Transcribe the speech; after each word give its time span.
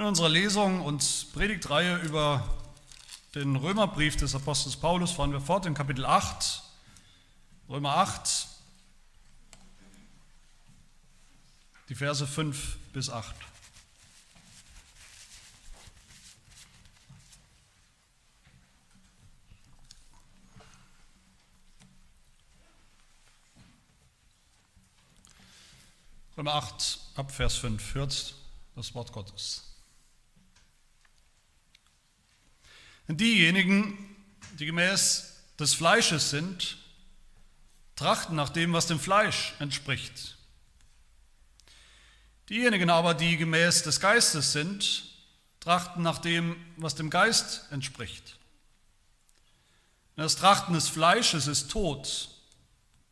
In 0.00 0.06
unserer 0.06 0.30
Lesung 0.30 0.80
und 0.80 1.26
Predigtreihe 1.34 1.98
über 1.98 2.48
den 3.34 3.54
Römerbrief 3.54 4.16
des 4.16 4.34
Apostels 4.34 4.74
Paulus 4.74 5.10
fahren 5.10 5.30
wir 5.30 5.42
fort 5.42 5.66
in 5.66 5.74
Kapitel 5.74 6.06
8, 6.06 6.62
Römer 7.68 7.98
8, 7.98 8.48
die 11.90 11.94
Verse 11.94 12.26
5 12.26 12.78
bis 12.94 13.10
8. 13.10 13.34
Römer 26.38 26.54
8 26.54 27.00
ab 27.16 27.30
Vers 27.30 27.56
5 27.56 27.94
hört 27.96 28.34
das 28.74 28.94
Wort 28.94 29.12
Gottes. 29.12 29.69
Diejenigen, 33.16 33.98
die 34.58 34.66
gemäß 34.66 35.34
des 35.58 35.74
Fleisches 35.74 36.30
sind, 36.30 36.78
trachten 37.96 38.36
nach 38.36 38.50
dem, 38.50 38.72
was 38.72 38.86
dem 38.86 39.00
Fleisch 39.00 39.54
entspricht. 39.58 40.36
Diejenigen 42.48 42.90
aber, 42.90 43.14
die 43.14 43.36
gemäß 43.36 43.82
des 43.82 44.00
Geistes 44.00 44.52
sind, 44.52 45.04
trachten 45.60 46.02
nach 46.02 46.18
dem, 46.18 46.56
was 46.76 46.94
dem 46.94 47.10
Geist 47.10 47.66
entspricht. 47.70 48.38
Das 50.16 50.36
Trachten 50.36 50.74
des 50.74 50.88
Fleisches 50.88 51.46
ist 51.46 51.70
Tod, 51.70 52.28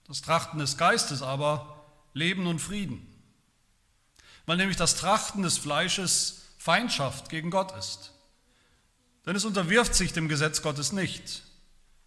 das 0.07 0.23
Trachten 0.23 0.59
des 0.59 0.77
Geistes 0.77 1.23
aber 1.23 1.87
Leben 2.15 2.46
und 2.46 2.59
Frieden. 2.59 3.07
Weil 4.46 4.57
nämlich 4.57 4.77
das 4.77 4.96
Trachten 4.96 5.43
des 5.43 5.59
Fleisches 5.59 6.43
Feindschaft 6.59 7.29
gegen 7.29 7.51
Gott 7.51 7.73
ist. 7.73 8.12
Denn 9.28 9.37
es 9.37 9.45
unterwirft 9.45 9.95
sich 9.95 10.14
dem 10.14 10.27
Gesetz 10.27 10.62
Gottes 10.62 10.90
nicht 10.93 11.43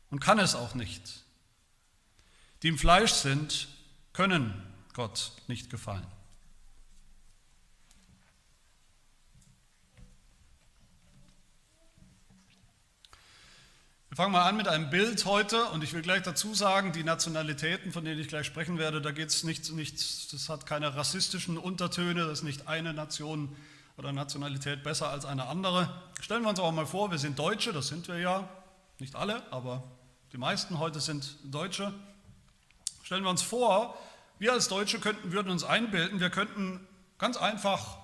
und 0.09 0.21
kann 0.21 0.39
es 0.39 0.55
auch 0.55 0.73
nicht. 0.73 1.23
Die 2.63 2.67
im 2.67 2.79
Fleisch 2.79 3.11
sind, 3.11 3.67
können 4.11 4.51
Gott 4.93 5.31
nicht 5.45 5.69
gefallen. 5.69 6.07
Wir 14.09 14.15
fangen 14.15 14.31
mal 14.31 14.49
an 14.49 14.57
mit 14.57 14.67
einem 14.67 14.89
Bild 14.89 15.23
heute 15.25 15.65
und 15.65 15.83
ich 15.83 15.93
will 15.93 16.01
gleich 16.01 16.23
dazu 16.23 16.55
sagen, 16.55 16.91
die 16.91 17.03
Nationalitäten, 17.03 17.91
von 17.91 18.03
denen 18.03 18.19
ich 18.19 18.29
gleich 18.29 18.47
sprechen 18.47 18.79
werde, 18.79 18.99
da 18.99 19.11
geht 19.11 19.29
es 19.29 19.43
nicht, 19.43 19.71
nicht, 19.73 20.33
das 20.33 20.49
hat 20.49 20.65
keine 20.65 20.95
rassistischen 20.95 21.59
Untertöne, 21.59 22.25
das 22.25 22.39
ist 22.39 22.43
nicht 22.45 22.67
eine 22.67 22.95
Nation 22.95 23.55
oder 24.01 24.13
Nationalität 24.13 24.81
besser 24.81 25.09
als 25.09 25.25
eine 25.25 25.45
andere. 25.45 25.87
Stellen 26.21 26.41
wir 26.41 26.49
uns 26.49 26.59
auch 26.59 26.71
mal 26.71 26.87
vor, 26.87 27.11
wir 27.11 27.19
sind 27.19 27.37
Deutsche, 27.37 27.71
das 27.71 27.87
sind 27.87 28.07
wir 28.07 28.17
ja, 28.17 28.49
nicht 28.97 29.15
alle, 29.15 29.43
aber 29.51 29.83
die 30.31 30.39
meisten 30.39 30.79
heute 30.79 30.99
sind 30.99 31.37
Deutsche. 31.43 31.93
Stellen 33.03 33.23
wir 33.23 33.29
uns 33.29 33.43
vor, 33.43 33.95
wir 34.39 34.53
als 34.53 34.69
Deutsche 34.69 34.99
könnten, 34.99 35.31
würden 35.31 35.51
uns 35.51 35.63
einbilden, 35.63 36.19
wir 36.19 36.31
könnten 36.31 36.87
ganz 37.19 37.37
einfach 37.37 37.99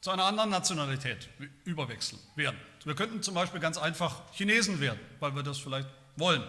zu 0.00 0.12
einer 0.12 0.26
anderen 0.26 0.50
Nationalität 0.50 1.28
überwechseln 1.64 2.20
werden. 2.36 2.56
Wir 2.84 2.94
könnten 2.94 3.20
zum 3.20 3.34
Beispiel 3.34 3.58
ganz 3.58 3.78
einfach 3.78 4.22
Chinesen 4.32 4.78
werden, 4.78 5.00
weil 5.18 5.34
wir 5.34 5.42
das 5.42 5.58
vielleicht 5.58 5.88
wollen. 6.14 6.44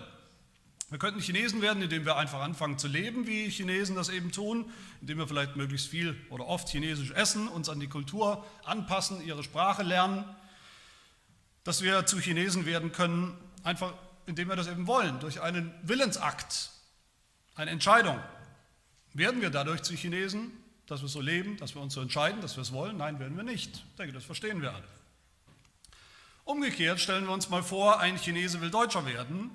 Wir 0.90 1.00
könnten 1.00 1.20
Chinesen 1.20 1.64
werden, 1.64 1.82
indem 1.82 2.06
wir 2.06 2.16
einfach 2.16 2.42
anfangen 2.42 2.78
zu 2.78 2.88
leben, 2.88 3.26
wie 3.26 3.50
Chinesen 3.50 3.96
das 3.96 4.10
eben 4.10 4.32
tun, 4.32 4.72
indem 5.02 5.18
wir 5.18 5.28
vielleicht 5.28 5.56
möglichst 5.56 5.88
viel 5.88 6.16
oder 6.30 6.46
oft 6.46 6.70
Chinesisch 6.70 7.12
essen, 7.12 7.48
uns 7.48 7.70
an 7.70 7.80
die 7.80 7.88
Kultur 7.88 8.46
anpassen, 8.64 9.26
ihre 9.26 9.44
Sprache 9.44 9.82
lernen, 9.82 10.26
dass 11.64 11.82
wir 11.82 12.06
zu 12.06 12.20
Chinesen 12.20 12.68
werden 12.68 12.92
können, 12.92 13.36
einfach 13.64 13.94
indem 14.28 14.48
wir 14.48 14.56
das 14.56 14.68
eben 14.68 14.86
wollen, 14.86 15.20
durch 15.20 15.42
einen 15.42 15.74
Willensakt, 15.82 16.70
eine 17.56 17.72
Entscheidung. 17.72 18.20
Werden 19.14 19.42
wir 19.42 19.50
dadurch 19.50 19.82
zu 19.82 19.96
Chinesen, 19.96 20.52
dass 20.86 21.02
wir 21.02 21.10
so 21.10 21.22
leben, 21.22 21.58
dass 21.58 21.74
wir 21.74 21.82
uns 21.82 21.96
so 21.96 22.02
entscheiden, 22.02 22.42
dass 22.42 22.58
wir 22.58 22.62
es 22.62 22.72
wollen? 22.72 22.98
Nein, 22.98 23.20
werden 23.20 23.36
wir 23.36 23.44
nicht. 23.44 23.76
Ich 23.76 23.96
denke, 23.98 24.14
das 24.14 24.24
verstehen 24.24 24.62
wir 24.62 24.74
alle. 24.74 24.88
Umgekehrt 26.44 27.00
stellen 27.00 27.26
wir 27.26 27.34
uns 27.34 27.50
mal 27.50 27.64
vor, 27.64 28.00
ein 28.00 28.18
Chinese 28.18 28.62
will 28.62 28.70
Deutscher 28.70 29.06
werden 29.08 29.50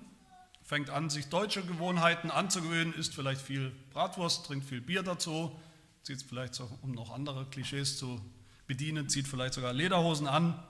fängt 0.70 0.88
an, 0.88 1.10
sich 1.10 1.26
deutsche 1.26 1.64
Gewohnheiten 1.64 2.30
anzugewöhnen, 2.30 2.94
isst 2.94 3.12
vielleicht 3.12 3.40
viel 3.40 3.72
Bratwurst, 3.90 4.46
trinkt 4.46 4.68
viel 4.68 4.80
Bier 4.80 5.02
dazu, 5.02 5.60
zieht 6.04 6.22
vielleicht, 6.22 6.54
so, 6.54 6.70
um 6.82 6.92
noch 6.92 7.10
andere 7.10 7.44
Klischees 7.46 7.98
zu 7.98 8.24
bedienen, 8.68 9.08
zieht 9.08 9.26
vielleicht 9.26 9.54
sogar 9.54 9.72
Lederhosen 9.72 10.28
an. 10.28 10.62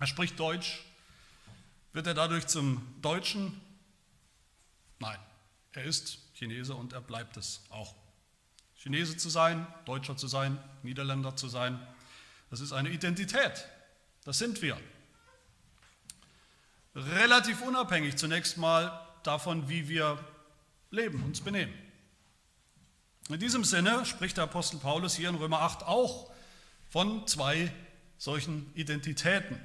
Er 0.00 0.06
spricht 0.06 0.40
Deutsch. 0.40 0.82
Wird 1.92 2.06
er 2.06 2.14
dadurch 2.14 2.46
zum 2.46 2.82
Deutschen? 3.02 3.60
Nein, 4.98 5.18
er 5.72 5.84
ist 5.84 6.20
Chinese 6.32 6.74
und 6.74 6.94
er 6.94 7.02
bleibt 7.02 7.36
es 7.36 7.60
auch. 7.68 7.94
Chinese 8.76 9.18
zu 9.18 9.28
sein, 9.28 9.66
Deutscher 9.84 10.16
zu 10.16 10.26
sein, 10.26 10.56
Niederländer 10.82 11.36
zu 11.36 11.48
sein, 11.48 11.78
das 12.48 12.60
ist 12.60 12.72
eine 12.72 12.88
Identität. 12.88 13.68
Das 14.24 14.38
sind 14.38 14.62
wir. 14.62 14.80
Relativ 16.94 17.60
unabhängig 17.60 18.16
zunächst 18.16 18.56
mal 18.56 19.04
davon, 19.28 19.68
wie 19.68 19.88
wir 19.88 20.18
leben, 20.90 21.22
uns 21.22 21.42
benehmen. 21.42 21.74
In 23.28 23.38
diesem 23.38 23.62
Sinne 23.62 24.06
spricht 24.06 24.38
der 24.38 24.44
Apostel 24.44 24.78
Paulus 24.78 25.14
hier 25.14 25.28
in 25.28 25.34
Römer 25.34 25.60
8 25.60 25.82
auch 25.82 26.32
von 26.88 27.26
zwei 27.26 27.70
solchen 28.16 28.72
Identitäten. 28.74 29.60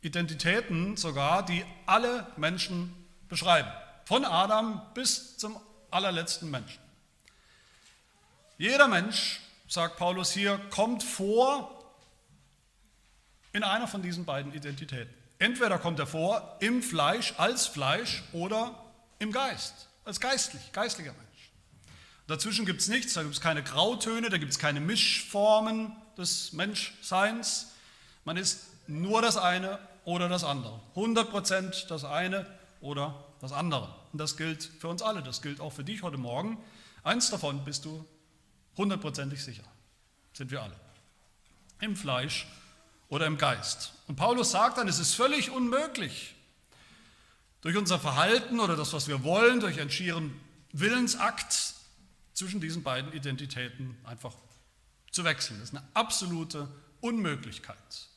Identitäten 0.00 0.96
sogar, 0.96 1.44
die 1.44 1.64
alle 1.86 2.26
Menschen 2.36 2.92
beschreiben. 3.28 3.70
Von 4.06 4.24
Adam 4.24 4.82
bis 4.92 5.38
zum 5.38 5.56
allerletzten 5.92 6.50
Menschen. 6.50 6.82
Jeder 8.58 8.88
Mensch, 8.88 9.40
sagt 9.68 9.96
Paulus 9.96 10.32
hier, 10.32 10.58
kommt 10.70 11.04
vor 11.04 11.94
in 13.52 13.62
einer 13.62 13.86
von 13.86 14.02
diesen 14.02 14.24
beiden 14.24 14.52
Identitäten. 14.52 15.14
Entweder 15.44 15.78
kommt 15.78 15.98
er 15.98 16.06
vor 16.06 16.56
im 16.60 16.82
Fleisch, 16.82 17.34
als 17.36 17.66
Fleisch 17.66 18.22
oder 18.32 18.82
im 19.18 19.30
Geist, 19.30 19.90
als 20.06 20.18
geistlich, 20.18 20.72
geistlicher 20.72 21.12
Mensch. 21.12 21.52
Dazwischen 22.26 22.64
gibt 22.64 22.80
es 22.80 22.88
nichts, 22.88 23.12
da 23.12 23.20
gibt 23.20 23.34
es 23.34 23.42
keine 23.42 23.62
Grautöne, 23.62 24.30
da 24.30 24.38
gibt 24.38 24.52
es 24.52 24.58
keine 24.58 24.80
Mischformen 24.80 25.92
des 26.16 26.54
Menschseins. 26.54 27.72
Man 28.24 28.38
ist 28.38 28.68
nur 28.86 29.20
das 29.20 29.36
eine 29.36 29.78
oder 30.06 30.30
das 30.30 30.44
andere. 30.44 30.80
100% 30.94 31.88
das 31.88 32.06
eine 32.06 32.46
oder 32.80 33.22
das 33.42 33.52
andere. 33.52 33.94
Und 34.14 34.20
das 34.20 34.38
gilt 34.38 34.64
für 34.64 34.88
uns 34.88 35.02
alle, 35.02 35.22
das 35.22 35.42
gilt 35.42 35.60
auch 35.60 35.74
für 35.74 35.84
dich 35.84 36.02
heute 36.02 36.16
Morgen. 36.16 36.56
Eins 37.02 37.28
davon 37.28 37.62
bist 37.66 37.84
du 37.84 38.02
hundertprozentig 38.78 39.44
sicher, 39.44 39.64
sind 40.32 40.50
wir 40.50 40.62
alle. 40.62 40.76
Im 41.80 41.96
Fleisch 41.96 42.46
oder 43.14 43.26
im 43.26 43.38
Geist. 43.38 43.92
Und 44.08 44.16
Paulus 44.16 44.50
sagt 44.50 44.76
dann, 44.76 44.88
es 44.88 44.98
ist 44.98 45.14
völlig 45.14 45.52
unmöglich, 45.52 46.34
durch 47.60 47.76
unser 47.76 48.00
Verhalten 48.00 48.58
oder 48.58 48.74
das, 48.74 48.92
was 48.92 49.06
wir 49.06 49.22
wollen, 49.22 49.60
durch 49.60 49.80
einen 49.80 49.90
schieren 49.90 50.34
Willensakt 50.72 51.74
zwischen 52.32 52.60
diesen 52.60 52.82
beiden 52.82 53.12
Identitäten 53.12 53.96
einfach 54.02 54.34
zu 55.12 55.22
wechseln. 55.22 55.60
Das 55.60 55.68
ist 55.68 55.76
eine 55.76 55.86
absolute 55.94 56.68
Unmöglichkeit. 57.00 58.08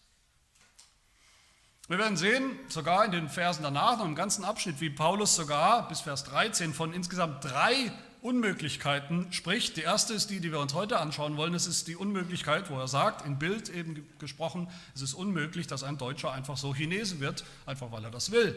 Wir 1.87 1.99
werden 1.99 2.17
sehen, 2.17 2.57
sogar 2.67 3.05
in 3.05 3.11
den 3.11 3.29
Versen 3.29 3.61
danach, 3.61 3.99
noch 3.99 4.05
im 4.05 4.15
ganzen 4.15 4.43
Abschnitt, 4.43 4.81
wie 4.81 4.89
Paulus 4.89 5.35
sogar 5.35 5.87
bis 5.89 6.01
Vers 6.01 6.23
13 6.23 6.73
von 6.73 6.91
insgesamt 6.91 7.45
drei 7.45 7.91
Unmöglichkeiten 8.27 9.31
spricht. 9.31 9.77
Die 9.77 9.81
erste 9.81 10.13
ist 10.13 10.29
die, 10.29 10.41
die 10.41 10.51
wir 10.51 10.59
uns 10.59 10.73
heute 10.73 10.99
anschauen 10.99 11.37
wollen. 11.37 11.53
Es 11.53 11.65
ist 11.65 11.87
die 11.87 11.95
Unmöglichkeit, 11.95 12.69
wo 12.69 12.77
er 12.77 12.89
sagt, 12.89 13.25
in 13.25 13.39
Bild 13.39 13.69
eben 13.69 14.05
gesprochen, 14.19 14.67
es 14.93 15.01
ist 15.01 15.13
unmöglich, 15.13 15.65
dass 15.65 15.83
ein 15.83 15.97
Deutscher 15.97 16.33
einfach 16.33 16.57
so 16.57 16.73
Chinese 16.73 17.21
wird, 17.21 17.45
einfach 17.65 17.89
weil 17.93 18.03
er 18.03 18.11
das 18.11 18.31
will. 18.31 18.53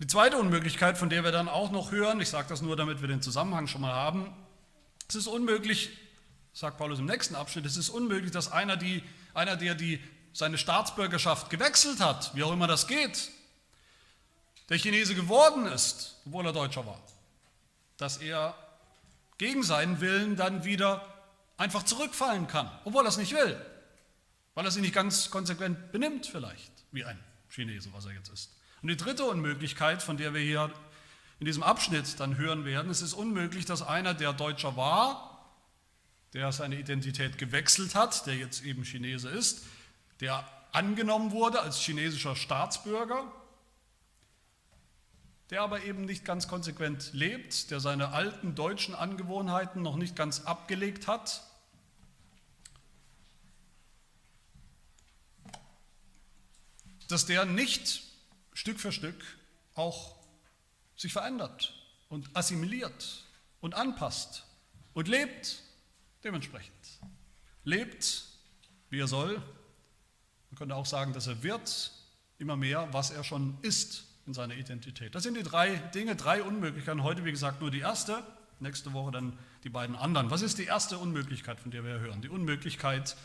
Die 0.00 0.08
zweite 0.08 0.36
Unmöglichkeit, 0.36 0.98
von 0.98 1.08
der 1.08 1.22
wir 1.22 1.30
dann 1.30 1.48
auch 1.48 1.70
noch 1.70 1.92
hören, 1.92 2.20
ich 2.20 2.28
sage 2.28 2.48
das 2.48 2.60
nur, 2.60 2.76
damit 2.76 3.00
wir 3.02 3.08
den 3.08 3.22
Zusammenhang 3.22 3.68
schon 3.68 3.80
mal 3.80 3.92
haben, 3.92 4.26
es 5.08 5.14
ist 5.14 5.28
unmöglich, 5.28 5.90
sagt 6.52 6.76
Paulus 6.76 6.98
im 6.98 7.06
nächsten 7.06 7.36
Abschnitt, 7.36 7.66
es 7.66 7.76
ist 7.76 7.88
unmöglich, 7.88 8.32
dass 8.32 8.50
einer, 8.50 8.76
die, 8.76 9.04
einer 9.32 9.56
der 9.56 9.76
die, 9.76 10.00
seine 10.32 10.58
Staatsbürgerschaft 10.58 11.50
gewechselt 11.50 12.00
hat, 12.00 12.34
wie 12.34 12.42
auch 12.42 12.52
immer 12.52 12.66
das 12.66 12.88
geht, 12.88 13.30
der 14.68 14.78
Chinese 14.78 15.14
geworden 15.14 15.66
ist, 15.66 16.20
obwohl 16.26 16.46
er 16.46 16.52
Deutscher 16.52 16.86
war, 16.86 17.00
dass 17.96 18.18
er 18.18 18.54
gegen 19.38 19.62
seinen 19.62 20.00
Willen 20.00 20.36
dann 20.36 20.64
wieder 20.64 21.04
einfach 21.56 21.82
zurückfallen 21.82 22.46
kann, 22.46 22.70
obwohl 22.84 23.04
er 23.04 23.08
es 23.08 23.16
nicht 23.16 23.32
will, 23.32 23.60
weil 24.54 24.64
er 24.64 24.70
sich 24.70 24.82
nicht 24.82 24.94
ganz 24.94 25.30
konsequent 25.30 25.92
benimmt 25.92 26.26
vielleicht, 26.26 26.72
wie 26.92 27.04
ein 27.04 27.18
Chinese, 27.48 27.90
was 27.92 28.06
er 28.06 28.12
jetzt 28.12 28.30
ist. 28.30 28.50
Und 28.82 28.88
die 28.88 28.96
dritte 28.96 29.24
Unmöglichkeit, 29.24 30.02
von 30.02 30.16
der 30.16 30.34
wir 30.34 30.40
hier 30.40 30.70
in 31.40 31.46
diesem 31.46 31.62
Abschnitt 31.62 32.20
dann 32.20 32.36
hören 32.36 32.64
werden, 32.64 32.90
es 32.90 33.02
ist 33.02 33.14
unmöglich, 33.14 33.64
dass 33.64 33.82
einer, 33.82 34.14
der 34.14 34.32
Deutscher 34.32 34.76
war, 34.76 35.28
der 36.34 36.52
seine 36.52 36.78
Identität 36.78 37.38
gewechselt 37.38 37.94
hat, 37.94 38.26
der 38.26 38.36
jetzt 38.36 38.64
eben 38.64 38.84
Chinese 38.84 39.28
ist, 39.28 39.64
der 40.20 40.46
angenommen 40.72 41.30
wurde 41.30 41.60
als 41.60 41.80
chinesischer 41.80 42.36
Staatsbürger, 42.36 43.24
der 45.50 45.62
aber 45.62 45.82
eben 45.84 46.04
nicht 46.04 46.24
ganz 46.24 46.46
konsequent 46.46 47.12
lebt, 47.14 47.70
der 47.70 47.80
seine 47.80 48.12
alten 48.12 48.54
deutschen 48.54 48.94
Angewohnheiten 48.94 49.80
noch 49.82 49.96
nicht 49.96 50.14
ganz 50.14 50.40
abgelegt 50.40 51.06
hat. 51.06 51.42
Dass 57.08 57.24
der 57.24 57.46
nicht 57.46 58.02
Stück 58.52 58.78
für 58.78 58.92
Stück 58.92 59.24
auch 59.74 60.16
sich 60.96 61.12
verändert 61.12 61.72
und 62.10 62.28
assimiliert 62.36 63.24
und 63.60 63.74
anpasst 63.74 64.44
und 64.92 65.08
lebt 65.08 65.62
dementsprechend. 66.24 66.74
Lebt, 67.64 68.24
wie 68.90 69.00
er 69.00 69.08
soll. 69.08 69.36
Man 70.50 70.58
könnte 70.58 70.74
auch 70.74 70.86
sagen, 70.86 71.14
dass 71.14 71.26
er 71.26 71.42
wird 71.42 71.92
immer 72.38 72.56
mehr, 72.56 72.92
was 72.92 73.10
er 73.10 73.24
schon 73.24 73.56
ist 73.62 74.07
in 74.28 74.34
seiner 74.34 74.54
Identität. 74.54 75.14
Das 75.14 75.22
sind 75.22 75.36
die 75.38 75.42
drei 75.42 75.74
Dinge, 75.94 76.14
drei 76.14 76.42
Unmöglichkeiten. 76.42 77.02
Heute, 77.02 77.24
wie 77.24 77.32
gesagt, 77.32 77.62
nur 77.62 77.70
die 77.70 77.80
erste, 77.80 78.22
nächste 78.60 78.92
Woche 78.92 79.10
dann 79.10 79.38
die 79.64 79.70
beiden 79.70 79.96
anderen. 79.96 80.30
Was 80.30 80.42
ist 80.42 80.58
die 80.58 80.64
erste 80.64 80.98
Unmöglichkeit, 80.98 81.58
von 81.58 81.70
der 81.70 81.82
wir 81.82 81.98
hören? 81.98 82.20
Die 82.20 82.28
Unmöglichkeit, 82.28 83.16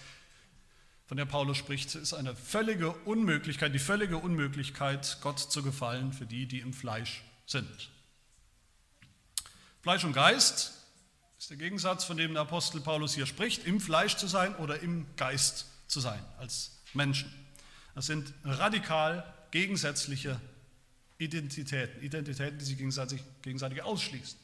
von 1.05 1.17
der 1.17 1.25
Paulus 1.25 1.57
spricht, 1.57 1.93
ist 1.95 2.13
eine 2.13 2.35
völlige 2.35 2.91
Unmöglichkeit, 2.91 3.75
die 3.75 3.79
völlige 3.79 4.17
Unmöglichkeit, 4.17 5.17
Gott 5.21 5.39
zu 5.39 5.61
gefallen 5.61 6.13
für 6.13 6.25
die, 6.25 6.47
die 6.47 6.61
im 6.61 6.71
Fleisch 6.71 7.21
sind. 7.45 7.89
Fleisch 9.81 10.05
und 10.05 10.13
Geist 10.13 10.71
ist 11.37 11.49
der 11.49 11.57
Gegensatz, 11.57 12.05
von 12.05 12.15
dem 12.15 12.31
der 12.31 12.43
Apostel 12.43 12.79
Paulus 12.79 13.13
hier 13.13 13.25
spricht, 13.25 13.67
im 13.67 13.81
Fleisch 13.81 14.15
zu 14.15 14.27
sein 14.27 14.55
oder 14.55 14.79
im 14.79 15.05
Geist 15.17 15.65
zu 15.87 15.99
sein, 15.99 16.23
als 16.39 16.81
Menschen. 16.93 17.29
Das 17.93 18.05
sind 18.05 18.33
radikal 18.45 19.31
gegensätzliche 19.51 20.39
Identitäten, 21.17 22.01
Identitäten, 22.01 22.57
die 22.57 22.65
sich 22.65 22.77
gegenseitig, 22.77 23.23
gegenseitig 23.41 23.81
ausschließen. 23.83 24.39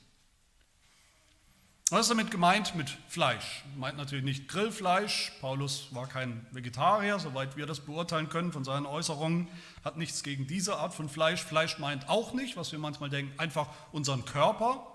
Was 1.92 2.02
ist 2.02 2.12
damit 2.12 2.30
gemeint 2.30 2.76
mit 2.76 2.96
Fleisch? 3.08 3.64
Meint 3.76 3.98
natürlich 3.98 4.24
nicht 4.24 4.48
Grillfleisch. 4.48 5.32
Paulus 5.42 5.88
war 5.90 6.06
kein 6.08 6.46
Vegetarier, 6.52 7.18
soweit 7.18 7.58
wir 7.58 7.66
das 7.66 7.80
beurteilen 7.80 8.30
können 8.30 8.52
von 8.52 8.64
seinen 8.64 8.86
Äußerungen, 8.86 9.48
hat 9.84 9.98
nichts 9.98 10.22
gegen 10.22 10.46
diese 10.46 10.76
Art 10.78 10.94
von 10.94 11.10
Fleisch. 11.10 11.42
Fleisch 11.42 11.80
meint 11.80 12.08
auch 12.08 12.34
nicht, 12.34 12.58
was 12.58 12.72
wir 12.72 12.78
manchmal 12.78 13.10
denken, 13.10 13.40
einfach 13.40 13.70
unseren 13.92 14.24
Körper. 14.24 14.86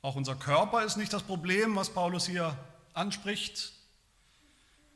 Auch 0.00 0.14
unser 0.14 0.36
Körper 0.36 0.84
ist 0.84 0.96
nicht 0.96 1.12
das 1.12 1.24
Problem, 1.24 1.74
was 1.74 1.90
Paulus 1.90 2.26
hier 2.26 2.56
anspricht. 2.94 3.72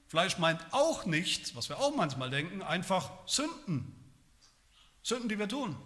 Fleisch 0.07 0.39
meint 0.39 0.65
auch 0.71 1.05
nicht, 1.05 1.57
was 1.57 1.69
wir 1.69 1.81
auch 1.81 1.97
manchmal 1.97 2.31
denken, 2.31 2.63
einfach 2.63 3.11
Sünden, 3.27 3.93
Sünden, 5.03 5.29
die 5.29 5.39
wir 5.39 5.49
tun. 5.49 5.77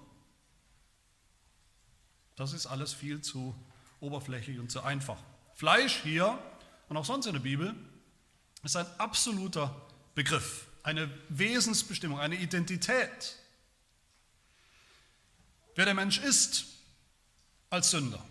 Das 2.37 2.53
ist 2.53 2.67
alles 2.67 2.93
viel 2.93 3.23
zu 3.23 3.55
oberflächlich 4.01 4.59
und 4.59 4.71
zu 4.71 4.83
einfach. 4.83 5.19
Fleisch 5.55 6.03
hier 6.03 6.39
und 6.89 6.97
auch 6.97 7.05
sonst 7.05 7.27
in 7.27 7.33
der 7.33 7.41
Bibel 7.41 7.75
ist 8.63 8.77
ein 8.77 8.87
absoluter 8.99 9.75
Begriff, 10.15 10.67
eine 10.83 11.11
Wesensbestimmung, 11.31 12.19
eine 12.19 12.37
Identität. 12.37 13.37
Wer 15.75 15.87
der 15.87 15.95
Mensch 15.95 16.19
ist 16.19 16.67
als 17.71 17.91
Sünder, 17.91 18.23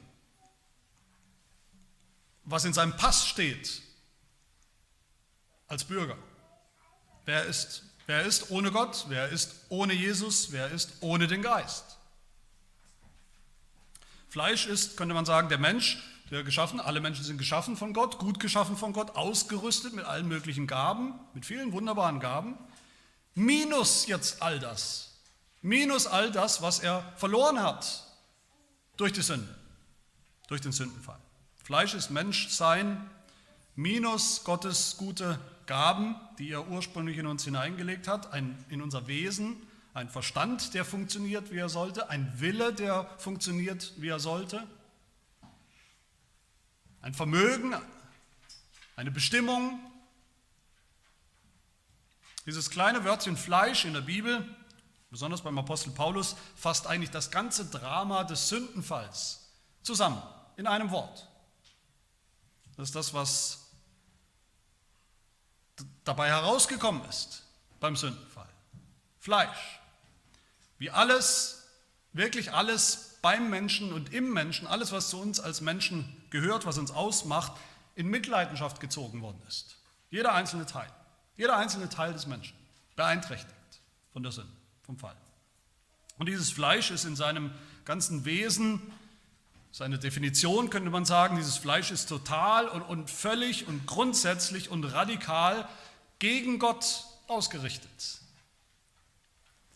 was 2.44 2.66
in 2.66 2.74
seinem 2.74 2.96
Pass 2.96 3.28
steht 3.28 3.82
als 5.68 5.84
Bürger, 5.84 6.18
wer 7.26 7.44
ist 7.46 7.84
Wer 8.08 8.24
ist 8.24 8.52
ohne 8.52 8.72
Gott? 8.72 9.06
Wer 9.10 9.30
ist 9.30 9.56
ohne 9.70 9.94
Jesus? 9.94 10.52
Wer 10.52 10.72
ist 10.72 10.94
ohne 11.02 11.28
den 11.28 11.42
Geist? 11.42 11.98
Fleisch 14.30 14.68
ist, 14.68 14.98
könnte 14.98 15.16
man 15.16 15.26
sagen, 15.26 15.50
der 15.50 15.58
Mensch, 15.58 15.98
der 16.30 16.44
geschaffen, 16.44 16.80
alle 16.80 17.00
Menschen 17.00 17.24
sind 17.24 17.38
geschaffen 17.38 17.78
von 17.78 17.94
Gott, 17.94 18.20
gut 18.20 18.40
geschaffen 18.40 18.76
von 18.76 18.94
Gott, 18.94 19.16
ausgerüstet 19.16 19.94
mit 19.94 20.06
allen 20.06 20.28
möglichen 20.28 20.68
Gaben, 20.68 21.14
mit 21.34 21.46
vielen 21.46 21.72
wunderbaren 21.72 22.20
Gaben, 22.20 22.58
minus 23.34 24.08
jetzt 24.08 24.42
all 24.42 24.60
das, 24.60 25.14
minus 25.62 26.06
all 26.06 26.32
das, 26.32 26.62
was 26.62 26.80
er 26.80 27.14
verloren 27.16 27.62
hat 27.62 28.04
durch 28.98 29.14
die 29.14 29.22
Sünde, 29.22 29.54
durch 30.48 30.62
den 30.62 30.72
Sündenfall. 30.72 31.20
Fleisch 31.64 31.94
ist 31.94 32.10
Menschsein, 32.10 33.10
minus 33.76 34.44
Gottes 34.44 34.98
gute 34.98 35.40
Gaben, 35.66 36.16
die 36.38 36.52
er 36.52 36.68
ursprünglich 36.68 37.18
in 37.18 37.28
uns 37.28 37.44
hineingelegt 37.44 38.08
hat, 38.08 38.34
ein, 38.34 38.64
in 38.70 38.82
unser 38.82 39.08
Wesen, 39.08 39.58
ein 39.94 40.10
Verstand, 40.10 40.74
der 40.74 40.84
funktioniert, 40.84 41.52
wie 41.52 41.58
er 41.58 41.70
sollte, 41.70 42.10
ein 42.10 42.32
Wille, 42.36 42.74
der 42.74 43.10
funktioniert, 43.18 43.94
wie 43.98 44.10
er 44.10 44.20
sollte, 44.20 44.68
ein 47.02 47.14
Vermögen, 47.14 47.76
eine 48.96 49.12
Bestimmung. 49.12 49.80
Dieses 52.46 52.70
kleine 52.70 53.04
Wörtchen 53.04 53.38
Fleisch 53.38 53.86
in 53.86 53.94
der 53.94 54.02
Bibel, 54.02 54.48
besonders 55.12 55.42
beim 55.42 55.58
Apostel 55.58 55.92
Paulus, 55.92 56.36
fasst 56.56 56.88
eigentlich 56.88 57.12
das 57.12 57.32
ganze 57.32 57.66
Drama 57.66 58.24
des 58.24 58.50
Sündenfalls 58.50 59.52
zusammen 59.82 60.22
in 60.58 60.68
einem 60.68 60.92
Wort. 60.92 61.28
Das 62.76 62.90
ist 62.90 62.96
das, 62.96 63.14
was 63.14 63.65
dabei 66.04 66.28
herausgekommen 66.30 67.04
ist 67.10 67.44
beim 67.80 67.96
Sündenfall. 67.96 68.48
Fleisch. 69.20 69.80
Wie 70.78 70.92
alles, 70.92 71.68
wirklich 72.14 72.54
alles 72.54 73.18
beim 73.22 73.50
Menschen 73.50 73.92
und 73.92 74.14
im 74.14 74.32
Menschen, 74.34 74.68
alles, 74.68 74.92
was 74.92 75.10
zu 75.10 75.20
uns 75.20 75.40
als 75.40 75.62
Menschen 75.62 76.24
gehört, 76.30 76.66
was 76.66 76.78
uns 76.78 76.92
ausmacht, 76.92 77.54
in 77.96 78.08
Mitleidenschaft 78.08 78.80
gezogen 78.80 79.22
worden 79.22 79.42
ist. 79.48 79.78
Jeder 80.12 80.34
einzelne 80.34 80.66
Teil. 80.66 80.92
Jeder 81.38 81.58
einzelne 81.58 81.90
Teil 81.90 82.14
des 82.14 82.28
Menschen 82.28 82.56
beeinträchtigt 82.96 83.56
von 84.14 84.24
der 84.24 84.32
Sünde, 84.32 84.52
vom 84.84 84.98
Fall. 84.98 85.16
Und 86.18 86.28
dieses 86.28 86.52
Fleisch 86.52 86.92
ist 86.92 87.04
in 87.04 87.16
seinem 87.16 87.52
ganzen 87.84 88.26
Wesen, 88.26 88.82
seine 89.76 90.00
Definition 90.00 90.70
könnte 90.70 90.90
man 90.90 91.04
sagen, 91.04 91.36
dieses 91.36 91.58
Fleisch 91.58 91.92
ist 91.92 92.08
total 92.08 92.70
und, 92.70 92.82
und 92.84 93.10
völlig 93.10 93.68
und 93.68 93.86
grundsätzlich 93.86 94.70
und 94.70 94.86
radikal 94.86 95.68
gegen 96.18 96.60
Gott 96.60 97.04
ausgerichtet. 97.28 98.22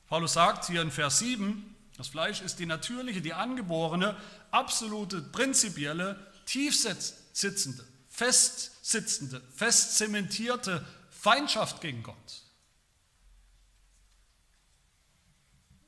Paulus 0.07 0.31
sagt 0.31 0.67
hier 0.67 0.81
in 0.81 0.89
Vers 0.89 1.19
7, 1.19 1.75
das 1.97 2.07
Fleisch 2.07 2.39
ist 2.39 2.59
die 2.59 2.65
natürliche, 2.65 3.19
die 3.19 3.33
angeborene, 3.33 4.15
absolute, 4.51 5.21
prinzipielle, 5.21 6.17
tiefsitzende, 6.45 7.85
festsitzende, 8.07 9.41
festzementierte 9.53 10.85
Feindschaft 11.09 11.81
gegen 11.81 12.03
Gott. 12.03 12.43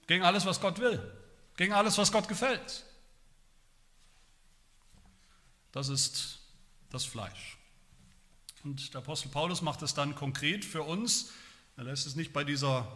Gegen 0.05 0.25
alles, 0.25 0.45
was 0.45 0.59
Gott 0.59 0.79
will, 0.79 1.01
gegen 1.55 1.71
alles, 1.71 1.97
was 1.97 2.11
Gott 2.11 2.27
gefällt. 2.27 2.83
Das 5.71 5.89
ist 5.89 6.39
das 6.89 7.05
Fleisch. 7.05 7.57
Und 8.63 8.93
der 8.93 9.01
Apostel 9.01 9.29
Paulus 9.29 9.61
macht 9.61 9.81
es 9.81 9.93
dann 9.93 10.15
konkret 10.15 10.65
für 10.65 10.83
uns. 10.83 11.31
Er 11.77 11.85
lässt 11.85 12.05
es 12.05 12.15
nicht 12.15 12.33
bei 12.33 12.43
dieser 12.43 12.87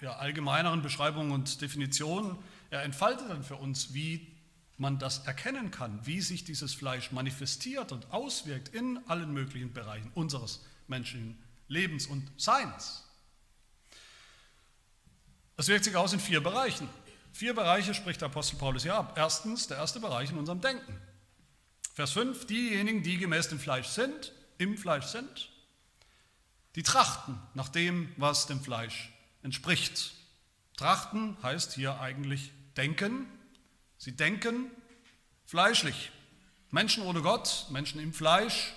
ja, 0.00 0.16
allgemeineren 0.16 0.82
Beschreibung 0.82 1.30
und 1.30 1.60
Definition. 1.60 2.38
Er 2.70 2.82
entfaltet 2.82 3.28
dann 3.28 3.42
für 3.42 3.56
uns, 3.56 3.94
wie 3.94 4.34
man 4.76 4.98
das 4.98 5.26
erkennen 5.26 5.70
kann, 5.70 6.04
wie 6.04 6.20
sich 6.20 6.44
dieses 6.44 6.74
Fleisch 6.74 7.12
manifestiert 7.12 7.92
und 7.92 8.12
auswirkt 8.12 8.68
in 8.68 8.98
allen 9.08 9.32
möglichen 9.32 9.72
Bereichen 9.72 10.10
unseres 10.14 10.64
menschlichen 10.88 11.38
Lebens 11.68 12.06
und 12.06 12.30
Seins. 12.36 13.04
Es 15.56 15.68
wirkt 15.68 15.84
sich 15.84 15.96
aus 15.96 16.12
in 16.12 16.20
vier 16.20 16.42
Bereichen. 16.42 16.88
Vier 17.32 17.54
Bereiche 17.54 17.94
spricht 17.94 18.20
der 18.20 18.28
Apostel 18.28 18.56
Paulus 18.56 18.82
hier 18.82 18.94
ab. 18.94 19.14
Erstens, 19.16 19.66
der 19.68 19.78
erste 19.78 20.00
Bereich 20.00 20.30
in 20.30 20.38
unserem 20.38 20.60
Denken. 20.60 21.00
Vers 21.94 22.10
5, 22.10 22.46
diejenigen, 22.46 23.04
die 23.04 23.18
gemäß 23.18 23.48
dem 23.48 23.60
Fleisch 23.60 23.86
sind, 23.86 24.32
im 24.58 24.76
Fleisch 24.76 25.06
sind, 25.06 25.48
die 26.74 26.82
trachten 26.82 27.40
nach 27.54 27.68
dem, 27.68 28.12
was 28.16 28.48
dem 28.48 28.60
Fleisch 28.60 29.12
entspricht. 29.42 30.12
Trachten 30.76 31.40
heißt 31.40 31.72
hier 31.74 32.00
eigentlich 32.00 32.50
denken. 32.76 33.26
Sie 33.96 34.10
denken 34.10 34.72
fleischlich. 35.46 36.10
Menschen 36.72 37.04
ohne 37.04 37.22
Gott, 37.22 37.66
Menschen 37.70 38.00
im 38.00 38.12
Fleisch, 38.12 38.74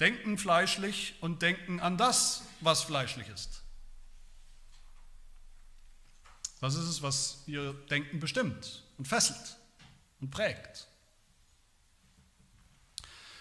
denken 0.00 0.38
fleischlich 0.38 1.16
und 1.20 1.42
denken 1.42 1.78
an 1.78 1.98
das, 1.98 2.42
was 2.60 2.82
fleischlich 2.82 3.28
ist. 3.28 3.62
Das 6.62 6.74
ist 6.74 6.86
es, 6.86 7.02
was 7.02 7.42
ihr 7.46 7.74
Denken 7.90 8.18
bestimmt 8.18 8.82
und 8.96 9.06
fesselt 9.06 9.58
und 10.20 10.30
prägt. 10.30 10.89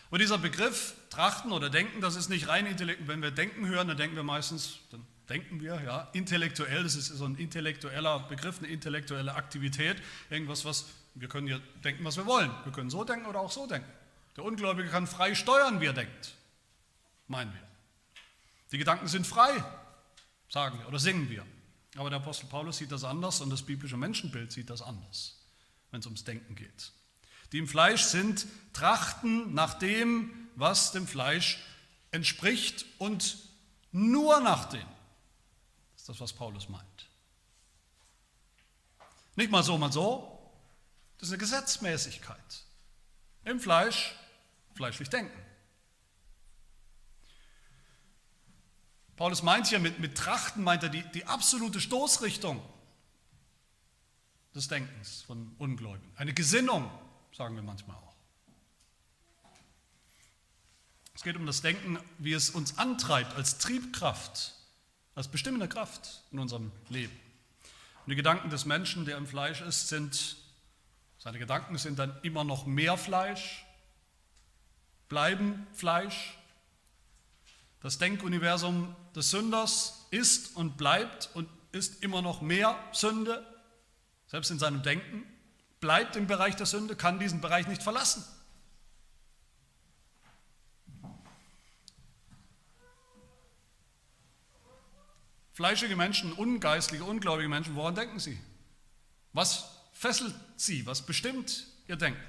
Und 0.09 0.19
dieser 0.19 0.37
Begriff 0.37 0.95
trachten 1.09 1.51
oder 1.51 1.69
denken, 1.69 2.01
das 2.01 2.15
ist 2.15 2.29
nicht 2.29 2.47
rein 2.47 2.65
intellektuell. 2.65 3.07
Wenn 3.07 3.21
wir 3.21 3.31
denken 3.31 3.67
hören, 3.67 3.87
dann 3.87 3.97
denken 3.97 4.15
wir 4.15 4.23
meistens, 4.23 4.79
dann 4.91 5.05
denken 5.29 5.61
wir, 5.61 5.79
ja, 5.81 6.09
intellektuell, 6.13 6.83
das 6.83 6.95
ist 6.95 7.07
so 7.07 7.25
ein 7.25 7.35
intellektueller 7.35 8.19
Begriff, 8.21 8.59
eine 8.59 8.67
intellektuelle 8.67 9.35
Aktivität, 9.35 10.01
irgendwas, 10.29 10.65
was, 10.65 10.85
wir 11.13 11.27
können 11.27 11.47
hier 11.47 11.61
denken, 11.83 12.03
was 12.03 12.17
wir 12.17 12.25
wollen. 12.25 12.51
Wir 12.63 12.71
können 12.71 12.89
so 12.89 13.03
denken 13.03 13.27
oder 13.27 13.39
auch 13.39 13.51
so 13.51 13.67
denken. 13.67 13.89
Der 14.35 14.43
Ungläubige 14.43 14.89
kann 14.89 15.05
frei 15.05 15.35
steuern, 15.35 15.81
wie 15.81 15.85
er 15.85 15.93
denkt, 15.93 16.33
meinen 17.27 17.53
wir. 17.53 17.61
Die 18.71 18.77
Gedanken 18.77 19.07
sind 19.07 19.27
frei, 19.27 19.63
sagen 20.49 20.79
wir 20.79 20.87
oder 20.87 20.99
singen 20.99 21.29
wir. 21.29 21.45
Aber 21.97 22.09
der 22.09 22.19
Apostel 22.19 22.47
Paulus 22.47 22.77
sieht 22.77 22.91
das 22.91 23.03
anders 23.03 23.41
und 23.41 23.49
das 23.49 23.61
biblische 23.63 23.97
Menschenbild 23.97 24.51
sieht 24.51 24.69
das 24.69 24.81
anders, 24.81 25.39
wenn 25.91 25.99
es 25.99 26.05
ums 26.05 26.23
Denken 26.23 26.55
geht. 26.55 26.91
Die 27.51 27.57
im 27.57 27.67
Fleisch 27.67 28.03
sind, 28.03 28.47
trachten 28.73 29.53
nach 29.53 29.73
dem, 29.75 30.49
was 30.55 30.91
dem 30.91 31.07
Fleisch 31.07 31.59
entspricht 32.11 32.85
und 32.97 33.37
nur 33.91 34.39
nach 34.39 34.65
dem. 34.65 34.87
Das 35.93 36.01
ist 36.01 36.09
das, 36.09 36.19
was 36.19 36.33
Paulus 36.33 36.69
meint. 36.69 37.09
Nicht 39.35 39.51
mal 39.51 39.63
so, 39.63 39.77
mal 39.77 39.91
so. 39.91 40.37
Das 41.17 41.29
ist 41.29 41.33
eine 41.33 41.39
Gesetzmäßigkeit. 41.39 42.63
Im 43.45 43.59
Fleisch, 43.59 44.15
fleischlich 44.75 45.09
denken. 45.09 45.37
Paulus 49.15 49.43
meint 49.43 49.67
hier 49.67 49.79
mit, 49.79 49.99
mit 49.99 50.17
Trachten, 50.17 50.63
meint 50.63 50.83
er 50.83 50.89
die, 50.89 51.03
die 51.11 51.25
absolute 51.25 51.81
Stoßrichtung 51.81 52.61
des 54.55 54.69
Denkens 54.69 55.23
von 55.23 55.53
Ungläubigen. 55.57 56.15
Eine 56.15 56.33
Gesinnung, 56.33 56.89
sagen 57.31 57.55
wir 57.55 57.63
manchmal 57.63 57.95
auch. 57.97 58.15
Es 61.13 61.23
geht 61.23 61.35
um 61.35 61.45
das 61.45 61.61
Denken, 61.61 61.99
wie 62.17 62.33
es 62.33 62.49
uns 62.49 62.77
antreibt, 62.77 63.35
als 63.35 63.57
Triebkraft, 63.57 64.53
als 65.15 65.27
bestimmende 65.27 65.67
Kraft 65.67 66.21
in 66.31 66.39
unserem 66.39 66.71
Leben. 66.87 67.17
Und 68.05 68.11
die 68.11 68.15
Gedanken 68.15 68.49
des 68.49 68.65
Menschen, 68.65 69.05
der 69.05 69.17
im 69.17 69.27
Fleisch 69.27 69.59
ist, 69.61 69.89
sind, 69.89 70.37
seine 71.17 71.37
Gedanken 71.37 71.77
sind 71.77 71.99
dann 71.99 72.17
immer 72.23 72.45
noch 72.45 72.65
mehr 72.65 72.95
Fleisch, 72.95 73.65
bleiben 75.09 75.67
Fleisch, 75.73 76.37
das 77.81 77.97
Denkuniversum 77.97 78.95
des 79.15 79.31
Sünders 79.31 80.07
ist 80.11 80.55
und 80.55 80.77
bleibt 80.77 81.29
und 81.33 81.49
ist 81.71 82.01
immer 82.03 82.21
noch 82.21 82.41
mehr 82.41 82.77
Sünde, 82.93 83.45
selbst 84.27 84.51
in 84.51 84.59
seinem 84.59 84.83
Denken, 84.83 85.23
bleibt 85.79 86.15
im 86.15 86.27
Bereich 86.27 86.55
der 86.55 86.65
Sünde, 86.65 86.95
kann 86.95 87.19
diesen 87.19 87.41
Bereich 87.41 87.67
nicht 87.67 87.83
verlassen. 87.83 88.23
Fleischige 95.53 95.95
Menschen, 95.95 96.31
ungeistliche, 96.33 97.03
ungläubige 97.03 97.49
Menschen, 97.49 97.75
woran 97.75 97.95
denken 97.95 98.19
sie? 98.19 98.39
Was 99.33 99.65
fesselt 99.91 100.33
sie? 100.55 100.85
Was 100.85 101.05
bestimmt 101.05 101.67
ihr 101.87 101.97
Denken? 101.97 102.23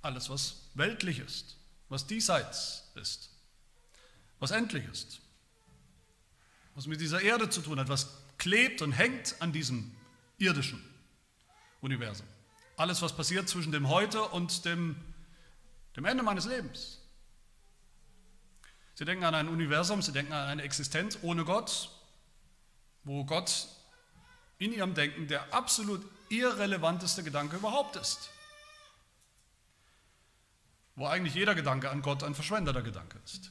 Alles, 0.00 0.30
was 0.30 0.68
weltlich 0.74 1.18
ist, 1.18 1.56
was 1.88 2.06
diesseits 2.06 2.90
ist 2.94 3.32
was 4.42 4.50
endlich 4.50 4.84
ist, 4.90 5.20
was 6.74 6.88
mit 6.88 7.00
dieser 7.00 7.22
Erde 7.22 7.48
zu 7.48 7.60
tun 7.60 7.78
hat, 7.78 7.88
was 7.88 8.08
klebt 8.38 8.82
und 8.82 8.90
hängt 8.90 9.36
an 9.38 9.52
diesem 9.52 9.94
irdischen 10.36 10.82
Universum. 11.82 12.26
Alles, 12.78 13.02
was 13.02 13.14
passiert 13.14 13.48
zwischen 13.48 13.72
dem 13.72 13.88
Heute 13.88 14.22
und 14.28 14.64
dem, 14.64 14.96
dem 15.96 16.06
Ende 16.06 16.22
meines 16.22 16.46
Lebens. 16.46 16.98
Sie 18.94 19.04
denken 19.04 19.24
an 19.24 19.34
ein 19.34 19.48
Universum, 19.48 20.00
sie 20.00 20.12
denken 20.12 20.32
an 20.32 20.48
eine 20.48 20.62
Existenz 20.62 21.18
ohne 21.22 21.44
Gott, 21.44 21.90
wo 23.04 23.24
Gott 23.24 23.68
in 24.58 24.72
ihrem 24.72 24.94
Denken 24.94 25.26
der 25.26 25.52
absolut 25.52 26.02
irrelevanteste 26.28 27.22
Gedanke 27.22 27.56
überhaupt 27.56 27.96
ist. 27.96 28.30
Wo 30.94 31.06
eigentlich 31.06 31.34
jeder 31.34 31.54
Gedanke 31.54 31.90
an 31.90 32.02
Gott 32.02 32.22
ein 32.22 32.34
verschwendeter 32.34 32.82
Gedanke 32.82 33.18
ist. 33.24 33.50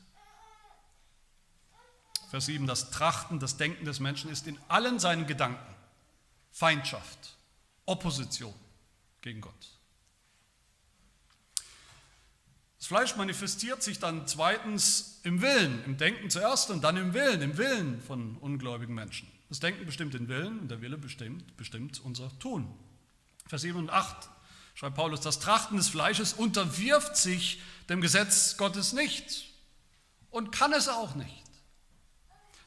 Vers 2.30 2.46
7, 2.46 2.66
das 2.66 2.92
Trachten, 2.92 3.40
das 3.40 3.58
Denken 3.58 3.84
des 3.84 4.00
Menschen 4.00 4.32
ist 4.32 4.48
in 4.48 4.58
allen 4.70 5.00
seinen 5.00 5.28
Gedanken 5.28 5.76
Feindschaft, 6.54 7.36
Opposition 7.92 8.54
gegen 9.22 9.42
Gott. 9.42 9.54
Das 12.80 12.88
Fleisch 12.88 13.16
manifestiert 13.16 13.84
sich 13.84 14.00
dann 14.00 14.26
zweitens 14.28 15.20
im 15.24 15.42
Willen, 15.42 15.84
im 15.86 15.98
Denken 15.98 16.30
zuerst 16.30 16.72
und 16.72 16.84
dann 16.84 16.98
im 16.98 17.14
Willen, 17.14 17.42
im 17.42 17.58
Willen 17.58 18.02
von 18.02 18.38
ungläubigen 18.38 18.96
Menschen. 18.96 19.28
Das 19.50 19.60
Denken 19.60 19.86
bestimmt 19.86 20.14
den 20.14 20.28
Willen 20.28 20.60
und 20.60 20.70
der 20.70 20.82
Wille 20.82 20.98
bestimmt, 20.98 21.56
bestimmt 21.58 22.02
unser 22.04 22.38
Tun. 22.40 22.74
Vers 23.48 23.62
7 23.62 23.78
und 23.78 23.90
8 23.90 24.30
schreibt 24.74 24.96
Paulus, 24.96 25.22
das 25.22 25.40
Trachten 25.40 25.78
des 25.78 25.90
Fleisches 25.90 26.34
unterwirft 26.34 27.18
sich 27.18 27.62
dem 27.90 28.02
Gesetz 28.02 28.58
Gottes 28.58 28.94
nicht 28.94 29.54
und 30.32 30.52
kann 30.52 30.74
es 30.74 30.88
auch 30.88 31.14
nicht 31.14 31.42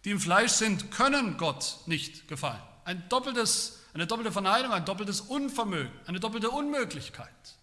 die 0.05 0.11
im 0.11 0.21
Fleisch 0.21 0.53
sind, 0.53 0.91
können 0.91 1.37
Gott 1.39 1.79
nicht 1.87 2.29
gefallen. 2.29 2.61
Ein 2.85 3.09
doppeltes, 3.09 3.81
eine 3.95 4.07
doppelte 4.09 4.33
Verneinung, 4.33 4.73
ein 4.73 4.85
doppeltes 4.85 5.21
Unvermögen, 5.21 5.93
eine 6.07 6.19
doppelte 6.19 6.51
Unmöglichkeit. 6.51 7.59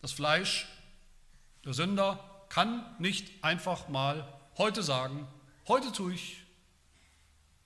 Das 0.00 0.12
Fleisch, 0.12 0.68
der 1.64 1.74
Sünder, 1.74 2.46
kann 2.48 2.94
nicht 3.00 3.42
einfach 3.42 3.88
mal 3.88 4.32
heute 4.58 4.82
sagen, 4.82 5.26
heute 5.66 5.90
tue 5.90 6.14
ich 6.14 6.44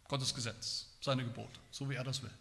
Gottes 0.08 0.34
Gesetz, 0.34 0.96
seine 1.02 1.24
Gebote, 1.24 1.60
so 1.70 1.90
wie 1.90 1.96
er 1.96 2.04
das 2.04 2.22
will. 2.22 2.32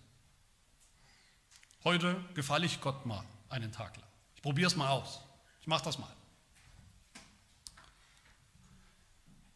Heute 1.84 2.24
gefalle 2.36 2.66
ich 2.66 2.80
Gott 2.80 3.06
mal 3.06 3.26
einen 3.50 3.72
Tag 3.74 3.98
lang. 3.98 4.08
Ich 4.36 4.42
probiere 4.42 4.68
es 4.68 4.78
mal 4.78 4.90
aus. 4.90 5.20
Ich 5.60 5.68
mache 5.68 5.84
das 5.84 5.98
mal. 5.98 6.14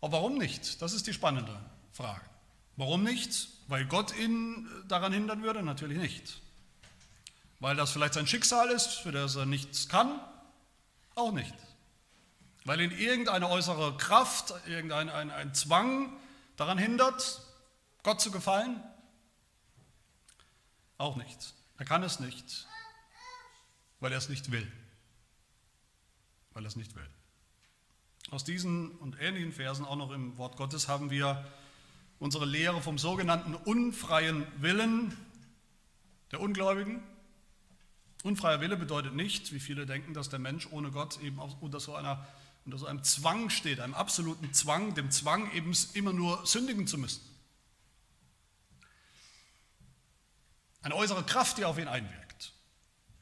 Aber 0.02 0.14
warum 0.14 0.38
nicht? 0.38 0.82
Das 0.82 0.94
ist 0.94 1.08
die 1.08 1.14
spannende 1.14 1.58
Frage. 1.94 2.26
Warum 2.76 3.04
nicht? 3.04 3.48
Weil 3.72 3.86
Gott 3.86 4.14
ihn 4.18 4.68
daran 4.90 5.14
hindern 5.14 5.44
würde? 5.44 5.64
Natürlich 5.64 5.98
nicht. 5.98 6.42
Weil 7.62 7.78
das 7.78 7.92
vielleicht 7.92 8.16
sein 8.16 8.28
Schicksal 8.28 8.70
ist, 8.70 8.96
für 8.96 9.14
das 9.14 9.38
er 9.38 9.46
nichts 9.46 9.88
kann? 9.88 10.20
Auch 11.16 11.32
nicht. 11.32 11.56
Weil 12.66 12.82
ihn 12.82 12.92
irgendeine 12.92 13.48
äußere 13.48 13.96
Kraft, 13.96 14.54
irgendein 14.68 15.08
ein, 15.08 15.32
ein 15.32 15.54
Zwang 15.54 16.12
daran 16.58 16.78
hindert, 16.78 17.44
Gott 18.04 18.20
zu 18.20 18.30
gefallen? 18.30 18.84
Auch 20.98 21.16
nicht. 21.16 21.54
Er 21.78 21.86
kann 21.86 22.04
es 22.04 22.20
nicht, 22.20 22.68
weil 24.02 24.12
er 24.12 24.18
es 24.18 24.28
nicht 24.28 24.52
will. 24.52 24.70
Weil 26.52 26.66
er 26.66 26.68
es 26.68 26.76
nicht 26.76 26.94
will. 26.94 27.10
Aus 28.32 28.44
diesen 28.44 28.92
und 28.98 29.18
ähnlichen 29.22 29.54
Versen, 29.54 29.86
auch 29.86 29.96
noch 29.96 30.12
im 30.12 30.38
Wort 30.38 30.58
Gottes, 30.58 30.90
haben 30.90 31.10
wir 31.10 31.50
unsere 32.22 32.46
Lehre 32.46 32.82
vom 32.82 33.00
sogenannten 33.00 33.56
unfreien 33.56 34.46
Willen 34.58 35.18
der 36.32 36.40
Ungläubigen. 36.40 37.02
Unfreier 38.22 38.62
Wille 38.62 38.78
bedeutet 38.78 39.16
nicht, 39.16 39.52
wie 39.52 39.60
viele 39.60 39.88
denken, 39.88 40.14
dass 40.14 40.30
der 40.30 40.38
Mensch 40.38 40.68
ohne 40.70 40.92
Gott 40.92 41.20
eben 41.22 41.40
unter 41.40 41.80
so, 41.80 41.96
einer, 41.96 42.26
unter 42.64 42.78
so 42.78 42.86
einem 42.86 43.04
Zwang 43.04 43.50
steht, 43.50 43.80
einem 43.80 43.96
absoluten 43.96 44.54
Zwang, 44.54 44.94
dem 44.94 45.10
Zwang 45.10 45.52
eben 45.54 45.74
immer 45.96 46.14
nur 46.14 46.46
sündigen 46.46 46.86
zu 46.86 47.00
müssen. 47.00 47.22
Eine 50.84 50.96
äußere 50.96 51.24
Kraft, 51.24 51.58
die 51.58 51.66
auf 51.66 51.80
ihn 51.80 51.88
einwirkt. 51.88 52.54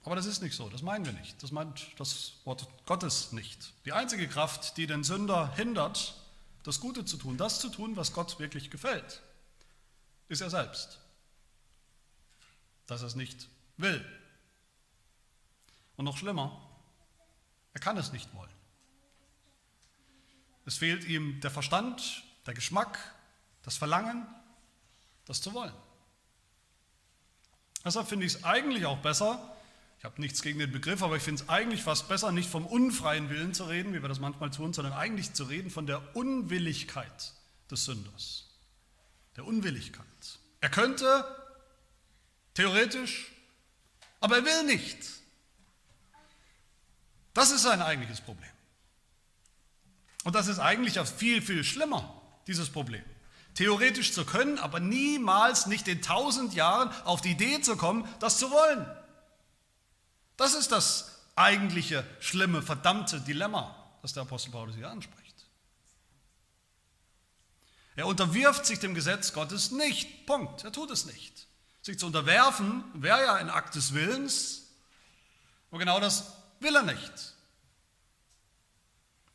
Aber 0.04 0.18
das 0.18 0.26
ist 0.26 0.42
nicht 0.42 0.56
so, 0.58 0.68
das 0.68 0.82
meinen 0.82 1.06
wir 1.06 1.14
nicht. 1.14 1.42
Das 1.42 1.52
meint 1.52 1.88
das 1.98 2.34
Wort 2.44 2.68
Gottes 2.86 3.32
nicht. 3.32 3.72
Die 3.86 3.94
einzige 3.94 4.28
Kraft, 4.28 4.76
die 4.76 4.88
den 4.88 5.06
Sünder 5.06 5.54
hindert, 5.56 6.19
das 6.70 6.80
Gute 6.80 7.04
zu 7.04 7.18
tun, 7.18 7.36
das 7.36 7.60
zu 7.60 7.70
tun, 7.70 7.96
was 7.96 8.14
Gott 8.14 8.38
wirklich 8.40 8.70
gefällt, 8.70 9.24
ist 10.28 10.42
er 10.42 10.52
selbst. 10.52 11.00
Dass 12.86 13.02
er 13.02 13.08
es 13.08 13.16
nicht 13.16 13.50
will. 13.78 14.06
Und 15.96 16.06
noch 16.06 16.16
schlimmer, 16.16 16.62
er 17.74 17.80
kann 17.80 17.98
es 17.98 18.12
nicht 18.12 18.32
wollen. 18.36 18.54
Es 20.68 20.78
fehlt 20.78 21.06
ihm 21.06 21.42
der 21.42 21.50
Verstand, 21.50 22.24
der 22.46 22.54
Geschmack, 22.54 23.00
das 23.64 23.76
Verlangen, 23.76 24.28
das 25.26 25.42
zu 25.42 25.56
wollen. 25.56 25.74
Deshalb 27.84 28.08
finde 28.08 28.28
ich 28.28 28.36
es 28.36 28.44
eigentlich 28.44 28.86
auch 28.86 29.00
besser, 29.00 29.58
ich 30.00 30.06
habe 30.06 30.22
nichts 30.22 30.42
gegen 30.42 30.60
den 30.60 30.72
Begriff, 30.72 31.04
aber 31.04 31.18
ich 31.18 31.24
finde 31.24 31.44
es 31.44 31.50
eigentlich 31.50 31.84
fast 31.84 32.08
besser, 32.08 32.32
nicht 32.32 32.50
vom 32.50 32.66
unfreien 32.66 33.30
Willen 33.30 33.54
zu 33.54 33.66
reden, 33.66 33.94
wie 33.94 34.02
wir 34.02 34.08
das 34.08 34.22
manchmal 34.22 34.50
tun, 34.50 34.72
sondern 34.72 34.94
eigentlich 34.94 35.34
zu 35.34 35.44
reden 35.44 35.70
von 35.70 35.88
der 35.88 36.16
Unwilligkeit 36.16 37.34
des 37.70 37.84
Sünders. 37.84 38.46
Der 39.36 39.46
Unwilligkeit. 39.46 40.06
Er 40.62 40.70
könnte, 40.70 41.26
theoretisch, 42.54 43.34
aber 44.22 44.38
er 44.38 44.46
will 44.46 44.64
nicht. 44.64 44.98
Das 47.34 47.52
ist 47.52 47.64
sein 47.64 47.82
eigentliches 47.82 48.22
Problem. 48.22 48.50
Und 50.24 50.34
das 50.34 50.48
ist 50.48 50.60
eigentlich 50.60 50.98
auch 51.02 51.08
viel, 51.08 51.42
viel 51.42 51.66
schlimmer, 51.66 52.22
dieses 52.48 52.70
Problem. 52.70 53.04
Theoretisch 53.54 54.14
zu 54.14 54.24
können, 54.24 54.60
aber 54.60 54.80
niemals 54.80 55.66
nicht 55.66 55.90
in 55.90 56.02
tausend 56.02 56.54
Jahren 56.54 56.90
auf 57.04 57.20
die 57.20 57.32
Idee 57.32 57.60
zu 57.60 57.76
kommen, 57.76 58.08
das 58.22 58.38
zu 58.38 58.50
wollen. 58.50 58.86
Das 60.40 60.56
ist 60.56 60.72
das 60.72 61.20
eigentliche, 61.36 62.08
schlimme, 62.22 62.62
verdammte 62.62 63.20
Dilemma, 63.20 63.76
das 64.02 64.14
der 64.14 64.24
Apostel 64.24 64.52
Paulus 64.52 64.74
hier 64.78 64.90
anspricht. 64.90 65.36
Er 67.98 68.08
unterwirft 68.08 68.66
sich 68.66 68.80
dem 68.80 68.96
Gesetz 68.96 69.34
Gottes 69.34 69.72
nicht. 69.72 70.26
Punkt. 70.26 70.64
Er 70.64 70.72
tut 70.72 70.92
es 70.92 71.06
nicht. 71.06 71.48
Sich 71.82 72.00
zu 72.00 72.06
unterwerfen 72.06 72.86
wäre 72.94 73.22
ja 73.22 73.36
ein 73.36 73.50
Akt 73.50 73.76
des 73.76 73.94
Willens, 73.94 74.70
aber 75.72 75.80
genau 75.80 76.00
das 76.00 76.32
will 76.62 76.74
er 76.74 76.84
nicht. 76.84 77.36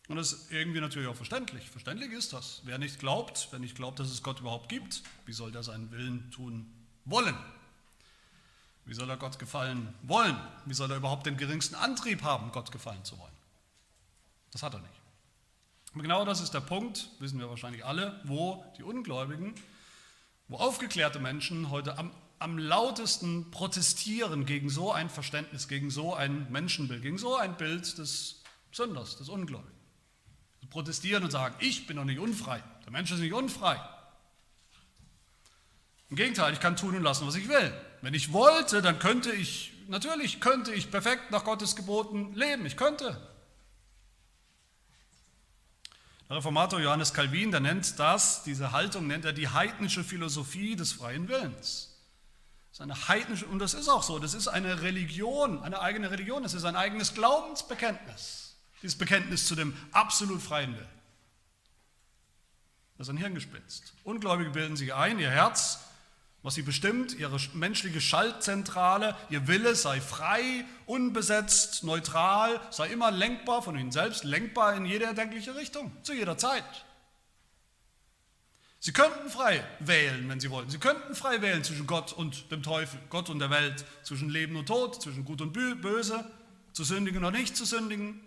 Und 0.08 0.16
das 0.16 0.32
ist 0.32 0.52
irgendwie 0.52 0.80
natürlich 0.80 1.08
auch 1.08 1.16
verständlich. 1.16 1.68
Verständlich 1.68 2.12
ist 2.12 2.32
das. 2.32 2.62
Wer 2.64 2.78
nicht 2.78 2.98
glaubt, 2.98 3.48
wer 3.50 3.58
nicht 3.58 3.76
glaubt, 3.76 3.98
dass 3.98 4.08
es 4.10 4.22
Gott 4.22 4.40
überhaupt 4.40 4.70
gibt, 4.70 5.02
wie 5.26 5.34
soll 5.34 5.52
der 5.52 5.62
seinen 5.62 5.90
Willen 5.90 6.30
tun 6.30 6.72
wollen? 7.04 7.36
Wie 8.86 8.94
soll 8.94 9.08
er 9.08 9.16
Gott 9.16 9.38
gefallen 9.38 9.94
wollen? 10.02 10.36
Wie 10.66 10.74
soll 10.74 10.90
er 10.90 10.98
überhaupt 10.98 11.26
den 11.26 11.36
geringsten 11.36 11.74
Antrieb 11.74 12.22
haben, 12.22 12.52
Gott 12.52 12.70
gefallen 12.70 13.04
zu 13.04 13.18
wollen? 13.18 13.32
Das 14.52 14.62
hat 14.62 14.74
er 14.74 14.80
nicht. 14.80 14.92
Aber 15.92 16.02
genau 16.02 16.24
das 16.24 16.40
ist 16.40 16.52
der 16.52 16.60
Punkt, 16.60 17.08
wissen 17.18 17.38
wir 17.38 17.48
wahrscheinlich 17.48 17.84
alle, 17.84 18.20
wo 18.24 18.64
die 18.76 18.82
Ungläubigen, 18.82 19.54
wo 20.48 20.58
aufgeklärte 20.58 21.18
Menschen 21.18 21.70
heute 21.70 21.96
am, 21.98 22.10
am 22.38 22.58
lautesten 22.58 23.50
protestieren 23.50 24.44
gegen 24.44 24.68
so 24.68 24.92
ein 24.92 25.08
Verständnis, 25.08 25.68
gegen 25.68 25.90
so 25.90 26.14
ein 26.14 26.50
Menschenbild, 26.50 27.02
gegen 27.02 27.18
so 27.18 27.36
ein 27.36 27.56
Bild 27.56 27.96
des 27.98 28.42
Sünders, 28.72 29.16
des 29.16 29.28
Ungläubigen 29.28 29.74
protestieren 30.74 31.22
und 31.22 31.30
sagen, 31.30 31.54
ich 31.60 31.86
bin 31.86 31.96
doch 31.96 32.04
nicht 32.04 32.18
unfrei. 32.18 32.60
Der 32.84 32.90
Mensch 32.90 33.12
ist 33.12 33.20
nicht 33.20 33.32
unfrei. 33.32 33.80
Im 36.10 36.16
Gegenteil, 36.16 36.52
ich 36.52 36.58
kann 36.58 36.76
tun 36.76 36.96
und 36.96 37.02
lassen, 37.04 37.28
was 37.28 37.36
ich 37.36 37.48
will. 37.48 37.72
Wenn 38.04 38.12
ich 38.12 38.34
wollte, 38.34 38.82
dann 38.82 38.98
könnte 38.98 39.32
ich, 39.32 39.72
natürlich 39.88 40.38
könnte 40.42 40.74
ich 40.74 40.90
perfekt 40.90 41.30
nach 41.30 41.42
Gottes 41.42 41.74
Geboten 41.74 42.34
leben. 42.34 42.66
Ich 42.66 42.76
könnte. 42.76 43.18
Der 46.28 46.36
Reformator 46.36 46.80
Johannes 46.80 47.14
Calvin, 47.14 47.50
der 47.50 47.60
nennt 47.60 47.98
das, 47.98 48.42
diese 48.42 48.72
Haltung 48.72 49.06
nennt 49.06 49.24
er 49.24 49.32
die 49.32 49.48
heidnische 49.48 50.04
Philosophie 50.04 50.76
des 50.76 50.92
freien 50.92 51.28
Willens. 51.30 51.96
Das 52.76 53.08
heidnische, 53.08 53.46
und 53.46 53.58
das 53.58 53.72
ist 53.72 53.88
auch 53.88 54.02
so, 54.02 54.18
das 54.18 54.34
ist 54.34 54.48
eine 54.48 54.82
Religion, 54.82 55.62
eine 55.62 55.80
eigene 55.80 56.10
Religion, 56.10 56.42
das 56.42 56.52
ist 56.52 56.64
ein 56.64 56.76
eigenes 56.76 57.14
Glaubensbekenntnis. 57.14 58.56
Dieses 58.82 58.98
Bekenntnis 58.98 59.46
zu 59.46 59.54
dem 59.54 59.74
absolut 59.92 60.42
freien 60.42 60.74
Willen. 60.74 61.00
Das 62.98 63.08
ist 63.08 63.14
ein 63.14 63.16
Hirngespinst. 63.16 63.94
Ungläubige 64.04 64.50
bilden 64.50 64.76
sich 64.76 64.92
ein, 64.92 65.18
ihr 65.18 65.30
Herz, 65.30 65.78
was 66.44 66.54
sie 66.54 66.62
bestimmt, 66.62 67.18
ihre 67.18 67.38
menschliche 67.54 68.02
Schaltzentrale, 68.02 69.16
ihr 69.30 69.48
Wille 69.48 69.74
sei 69.74 69.98
frei, 70.02 70.66
unbesetzt, 70.84 71.84
neutral, 71.84 72.60
sei 72.70 72.88
immer 72.88 73.10
lenkbar 73.10 73.62
von 73.62 73.78
ihnen 73.78 73.90
selbst, 73.90 74.24
lenkbar 74.24 74.76
in 74.76 74.84
jede 74.84 75.06
erdenkliche 75.06 75.56
Richtung, 75.56 75.90
zu 76.02 76.12
jeder 76.12 76.36
Zeit. 76.36 76.84
Sie 78.78 78.92
könnten 78.92 79.30
frei 79.30 79.64
wählen, 79.80 80.28
wenn 80.28 80.38
sie 80.38 80.50
wollten. 80.50 80.70
Sie 80.70 80.78
könnten 80.78 81.14
frei 81.14 81.40
wählen 81.40 81.64
zwischen 81.64 81.86
Gott 81.86 82.12
und 82.12 82.50
dem 82.52 82.62
Teufel, 82.62 83.00
Gott 83.08 83.30
und 83.30 83.38
der 83.38 83.48
Welt, 83.48 83.82
zwischen 84.02 84.28
Leben 84.28 84.56
und 84.56 84.66
Tod, 84.66 85.00
zwischen 85.00 85.24
Gut 85.24 85.40
und 85.40 85.54
Böse, 85.54 86.30
zu 86.74 86.84
sündigen 86.84 87.24
oder 87.24 87.30
nicht 87.30 87.56
zu 87.56 87.64
sündigen. 87.64 88.20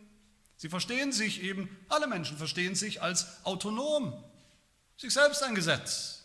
Sie 0.56 0.70
verstehen 0.70 1.12
sich 1.12 1.44
eben, 1.44 1.70
alle 1.88 2.08
Menschen 2.08 2.36
verstehen 2.36 2.74
sich 2.74 3.00
als 3.04 3.46
autonom, 3.46 4.12
sich 4.98 5.14
selbst 5.14 5.44
ein 5.44 5.54
Gesetz, 5.54 6.17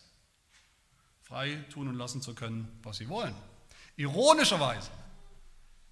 frei 1.33 1.55
tun 1.71 1.87
und 1.87 1.95
lassen 1.95 2.21
zu 2.21 2.35
können, 2.35 2.67
was 2.83 2.97
sie 2.97 3.09
wollen. 3.09 3.35
Ironischerweise, 3.95 4.91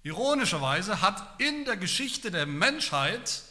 ironischerweise 0.04 1.02
hat 1.02 1.40
in 1.40 1.64
der 1.64 1.76
Geschichte 1.76 2.30
der 2.30 2.46
Menschheit 2.46 3.42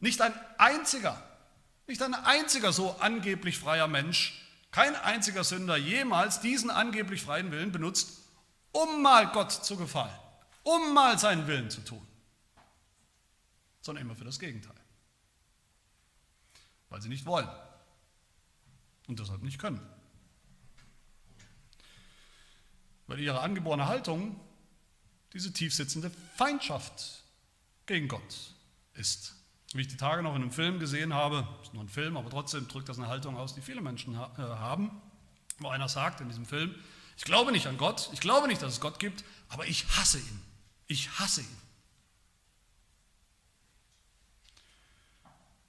nicht 0.00 0.20
ein 0.20 0.34
einziger, 0.58 1.22
nicht 1.86 2.02
ein 2.02 2.14
einziger 2.14 2.72
so 2.72 2.96
angeblich 3.00 3.58
freier 3.58 3.88
Mensch, 3.88 4.46
kein 4.70 4.94
einziger 4.96 5.44
Sünder 5.44 5.76
jemals 5.76 6.40
diesen 6.40 6.70
angeblich 6.70 7.22
freien 7.22 7.50
Willen 7.50 7.72
benutzt, 7.72 8.20
um 8.72 9.02
mal 9.02 9.28
Gott 9.32 9.52
zu 9.52 9.76
gefallen, 9.76 10.14
um 10.62 10.92
mal 10.94 11.18
seinen 11.18 11.46
Willen 11.46 11.70
zu 11.70 11.80
tun 11.80 12.06
sondern 13.80 14.04
immer 14.04 14.14
für 14.14 14.24
das 14.24 14.38
Gegenteil. 14.38 14.76
Weil 16.90 17.00
sie 17.00 17.08
nicht 17.08 17.26
wollen 17.26 17.48
und 19.06 19.18
deshalb 19.18 19.42
nicht 19.42 19.58
können. 19.58 19.80
Weil 23.10 23.18
ihre 23.18 23.40
angeborene 23.40 23.88
Haltung 23.88 24.38
diese 25.32 25.52
tiefsitzende 25.52 26.12
Feindschaft 26.36 27.24
gegen 27.86 28.06
Gott 28.06 28.54
ist. 28.94 29.34
Wie 29.72 29.80
ich 29.80 29.88
die 29.88 29.96
Tage 29.96 30.22
noch 30.22 30.36
in 30.36 30.42
einem 30.42 30.52
Film 30.52 30.78
gesehen 30.78 31.12
habe, 31.12 31.44
ist 31.60 31.74
nur 31.74 31.82
ein 31.82 31.88
Film, 31.88 32.16
aber 32.16 32.30
trotzdem 32.30 32.68
drückt 32.68 32.88
das 32.88 32.98
eine 32.98 33.08
Haltung 33.08 33.36
aus, 33.36 33.52
die 33.52 33.62
viele 33.62 33.80
Menschen 33.80 34.16
ha 34.16 34.32
äh, 34.38 34.42
haben, 34.42 35.02
wo 35.58 35.70
einer 35.70 35.88
sagt 35.88 36.20
in 36.20 36.28
diesem 36.28 36.46
Film, 36.46 36.72
ich 37.16 37.24
glaube 37.24 37.50
nicht 37.50 37.66
an 37.66 37.78
Gott, 37.78 38.10
ich 38.12 38.20
glaube 38.20 38.46
nicht, 38.46 38.62
dass 38.62 38.74
es 38.74 38.80
Gott 38.80 39.00
gibt, 39.00 39.24
aber 39.48 39.66
ich 39.66 39.88
hasse 39.88 40.20
ihn. 40.20 40.42
Ich 40.86 41.18
hasse 41.18 41.40
ihn. 41.40 41.58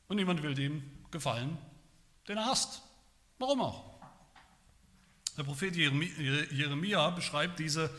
Und 0.09 0.17
niemand 0.17 0.43
will 0.43 0.53
dem 0.53 0.83
gefallen, 1.09 1.57
den 2.27 2.37
er 2.37 2.45
hasst. 2.45 2.83
Warum 3.39 3.61
auch? 3.61 3.90
Der 5.37 5.43
Prophet 5.43 5.75
Jeremia 5.75 7.09
beschreibt 7.11 7.59
diese 7.59 7.89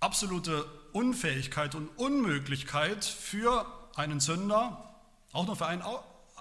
absolute 0.00 0.64
Unfähigkeit 0.92 1.74
und 1.74 1.88
Unmöglichkeit 1.96 3.04
für 3.04 3.66
einen 3.94 4.20
Sünder, 4.20 4.94
auch 5.32 5.46
nur 5.46 5.56
für 5.56 5.66
einen, 5.66 5.82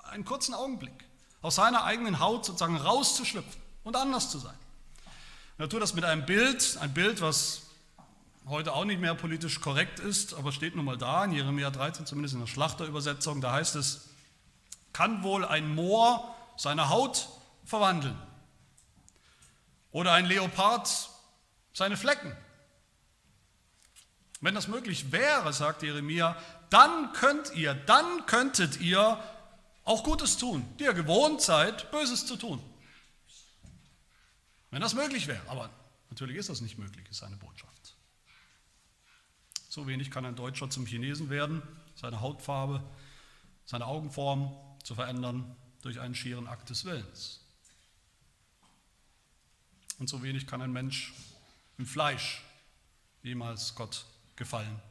einen 0.04 0.25
kurzen 0.25 0.54
Augenblick, 0.54 0.93
aus 1.41 1.56
seiner 1.56 1.84
eigenen 1.84 2.19
Haut 2.19 2.45
sozusagen 2.45 2.77
rauszuschlüpfen 2.77 3.62
und 3.84 3.95
anders 3.95 4.32
zu 4.32 4.39
sein. 4.39 4.58
er 5.58 5.69
tut 5.69 5.82
das 5.82 5.93
mit 5.93 6.04
einem 6.04 6.25
Bild, 6.25 6.77
ein 6.82 6.93
Bild, 6.93 7.21
was 7.21 7.63
heute 8.47 8.73
auch 8.73 8.86
nicht 8.86 8.99
mehr 8.99 9.13
politisch 9.13 9.62
korrekt 9.62 9.99
ist, 9.99 10.34
aber 10.34 10.51
steht 10.51 10.75
nun 10.75 10.86
mal 10.86 10.97
da, 10.97 11.23
in 11.25 11.34
Jeremia 11.34 11.69
13, 11.69 12.06
zumindest 12.08 12.34
in 12.34 12.39
der 12.39 12.47
Schlachterübersetzung, 12.47 13.41
da 13.41 13.54
heißt 13.54 13.75
es, 13.75 14.10
kann 14.91 15.23
wohl 15.23 15.45
ein 15.45 15.73
Moor 15.73 16.36
seine 16.58 16.89
Haut 16.89 17.30
verwandeln? 17.63 18.17
Oder 19.91 20.13
ein 20.13 20.25
Leopard 20.25 21.10
seine 21.73 21.97
Flecken? 21.97 22.36
Wenn 24.39 24.56
das 24.56 24.67
möglich 24.67 25.12
wäre, 25.12 25.54
sagt 25.54 25.84
Jeremia, 25.84 26.36
dann 26.69 27.13
könnt 27.13 27.54
ihr, 27.54 27.73
dann 27.73 28.25
könntet 28.25 28.80
ihr 28.80 29.23
auch 29.84 30.04
Gutes 30.04 30.38
tun, 30.38 30.65
die 30.80 30.86
ihr 30.86 30.93
gewohnt 30.93 31.41
seid, 31.41 31.91
Böses 31.91 32.25
zu 32.25 32.38
tun. 32.38 32.62
Wenn 34.71 34.82
das 34.82 34.93
möglich 34.93 35.27
wäre, 35.27 35.41
aber 35.47 35.69
natürlich 36.10 36.38
ist 36.38 36.49
das 36.49 36.62
nicht 36.62 36.77
möglich, 36.77 37.06
ist 37.10 37.23
eine 37.23 37.36
Botschaft. 37.36 37.95
So 39.69 39.88
wenig 39.88 40.12
kann 40.12 40.25
ein 40.25 40.36
Deutscher 40.36 40.69
zum 40.69 40.86
Chinesen 40.86 41.30
werden, 41.30 41.62
seine 41.95 42.21
Hautfarbe, 42.21 42.84
seine 43.65 43.86
Augenform, 43.86 44.56
zu 44.84 44.95
verändern 44.95 45.56
durch 45.82 45.99
einen 45.99 46.15
schieren 46.15 46.47
Akt 46.47 46.69
des 46.69 46.86
Willens. 46.86 47.40
Und 50.02 50.08
so 50.08 50.24
wenig 50.24 50.48
kann 50.48 50.64
ein 50.64 50.72
Mensch 50.72 51.14
im 51.78 51.86
Fleisch 51.86 52.42
jemals 53.22 53.76
Gott 53.76 54.04
gefallen, 54.36 54.82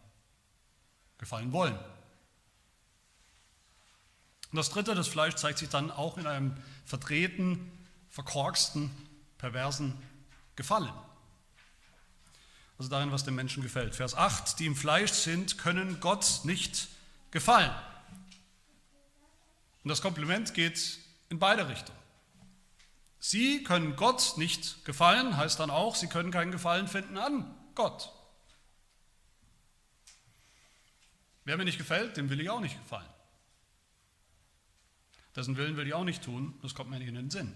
gefallen 1.19 1.51
wollen. 1.51 1.75
Und 4.53 4.57
das 4.57 4.71
dritte, 4.71 4.95
das 4.95 5.09
Fleisch 5.09 5.35
zeigt 5.35 5.59
sich 5.59 5.69
dann 5.69 5.91
auch 5.91 6.17
in 6.17 6.29
einem 6.29 6.57
verdrehten, 6.85 7.73
verkorksten, 8.09 8.89
perversen 9.37 10.01
Gefallen. 10.55 10.95
Also 12.79 12.89
darin, 12.89 13.11
was 13.11 13.25
dem 13.25 13.35
Menschen 13.35 13.65
gefällt. 13.65 13.97
Vers 13.97 14.15
8, 14.15 14.61
die 14.61 14.67
im 14.67 14.77
Fleisch 14.77 15.11
sind, 15.11 15.59
können 15.59 15.99
Gott 15.99 16.43
nicht 16.45 16.87
gefallen. 17.33 17.75
Und 19.83 19.89
das 19.89 20.03
Kompliment 20.03 20.55
geht 20.55 21.01
in 21.31 21.41
beide 21.41 21.69
Richtungen. 21.69 22.00
Sie 23.21 23.63
können 23.63 23.97
Gott 23.97 24.39
nicht 24.39 24.85
gefallen, 24.87 25.37
heißt 25.37 25.61
dann 25.61 25.71
auch, 25.71 25.95
sie 25.95 26.09
können 26.09 26.31
keinen 26.31 26.53
Gefallen 26.53 26.89
finden 26.89 27.19
an 27.19 27.55
Gott. 27.75 28.11
Wer 31.45 31.59
mir 31.59 31.65
nicht 31.65 31.79
gefällt, 31.79 32.17
dem 32.17 32.31
will 32.31 32.41
ich 32.41 32.49
auch 32.49 32.61
nicht 32.61 32.81
gefallen. 32.81 33.09
Dessen 35.37 35.57
Willen 35.57 35.77
will 35.77 35.87
ich 35.87 35.95
auch 35.95 36.05
nicht 36.05 36.25
tun, 36.25 36.59
das 36.63 36.75
kommt 36.75 36.91
mir 36.91 36.99
nicht 36.99 37.09
in 37.09 37.15
den 37.15 37.31
Sinn. 37.31 37.55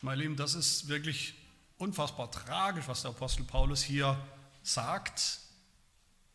Meine 0.00 0.22
Lieben, 0.22 0.36
das 0.36 0.54
ist 0.54 0.88
wirklich 0.88 1.34
unfassbar 1.78 2.30
tragisch, 2.30 2.86
was 2.86 3.02
der 3.02 3.10
Apostel 3.10 3.44
Paulus 3.44 3.82
hier 3.82 4.18
sagt 4.62 5.40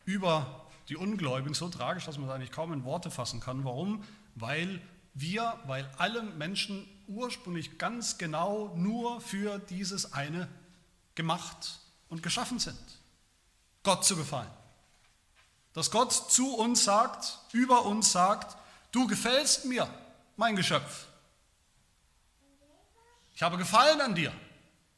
über 0.04 0.68
die 0.88 0.96
Ungläubigen 0.96 1.54
so 1.54 1.68
tragisch, 1.68 2.04
dass 2.04 2.18
man 2.18 2.28
es 2.28 2.34
eigentlich 2.34 2.52
kaum 2.52 2.72
in 2.72 2.84
Worte 2.84 3.10
fassen 3.10 3.40
kann. 3.40 3.64
Warum? 3.64 4.04
Weil 4.34 4.80
wir, 5.14 5.60
weil 5.66 5.90
alle 5.98 6.22
Menschen 6.22 6.88
ursprünglich 7.06 7.78
ganz 7.78 8.18
genau 8.18 8.72
nur 8.76 9.20
für 9.20 9.58
dieses 9.58 10.12
eine 10.12 10.48
gemacht 11.14 11.80
und 12.08 12.22
geschaffen 12.22 12.58
sind. 12.58 12.78
Gott 13.82 14.04
zu 14.04 14.16
gefallen. 14.16 14.50
Dass 15.74 15.90
Gott 15.90 16.12
zu 16.12 16.54
uns 16.54 16.84
sagt, 16.84 17.38
über 17.52 17.84
uns 17.84 18.12
sagt, 18.12 18.56
du 18.92 19.06
gefällst 19.06 19.64
mir, 19.64 19.88
mein 20.36 20.56
Geschöpf. 20.56 21.06
Ich 23.34 23.42
habe 23.42 23.56
Gefallen 23.56 24.00
an 24.00 24.14
dir, 24.14 24.32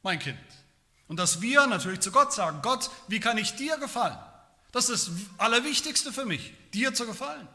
mein 0.02 0.18
Kind. 0.18 0.38
Und 1.06 1.18
dass 1.18 1.40
wir 1.40 1.66
natürlich 1.66 2.00
zu 2.00 2.10
Gott 2.10 2.32
sagen, 2.32 2.60
Gott, 2.62 2.90
wie 3.08 3.20
kann 3.20 3.38
ich 3.38 3.54
dir 3.56 3.78
gefallen? 3.78 4.18
Das 4.72 4.88
ist 4.88 5.08
das 5.08 5.14
Allerwichtigste 5.38 6.12
für 6.12 6.24
mich, 6.24 6.52
dir 6.72 6.94
zu 6.94 7.06
gefallen. 7.06 7.46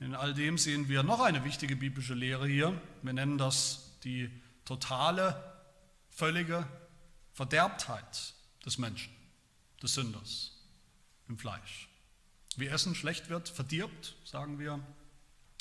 In 0.00 0.14
all 0.14 0.32
dem 0.32 0.56
sehen 0.56 0.88
wir 0.88 1.02
noch 1.02 1.20
eine 1.20 1.44
wichtige 1.44 1.76
biblische 1.76 2.14
Lehre 2.14 2.48
hier. 2.48 2.80
Wir 3.02 3.12
nennen 3.12 3.36
das 3.36 3.98
die 4.02 4.30
totale, 4.64 5.36
völlige 6.08 6.66
Verderbtheit 7.34 8.34
des 8.64 8.78
Menschen, 8.78 9.12
des 9.82 9.92
Sünders 9.92 10.52
im 11.28 11.38
Fleisch. 11.38 11.88
Wie 12.56 12.66
Essen 12.66 12.94
schlecht 12.94 13.28
wird, 13.28 13.50
verdirbt, 13.50 14.16
sagen 14.24 14.58
wir, 14.58 14.80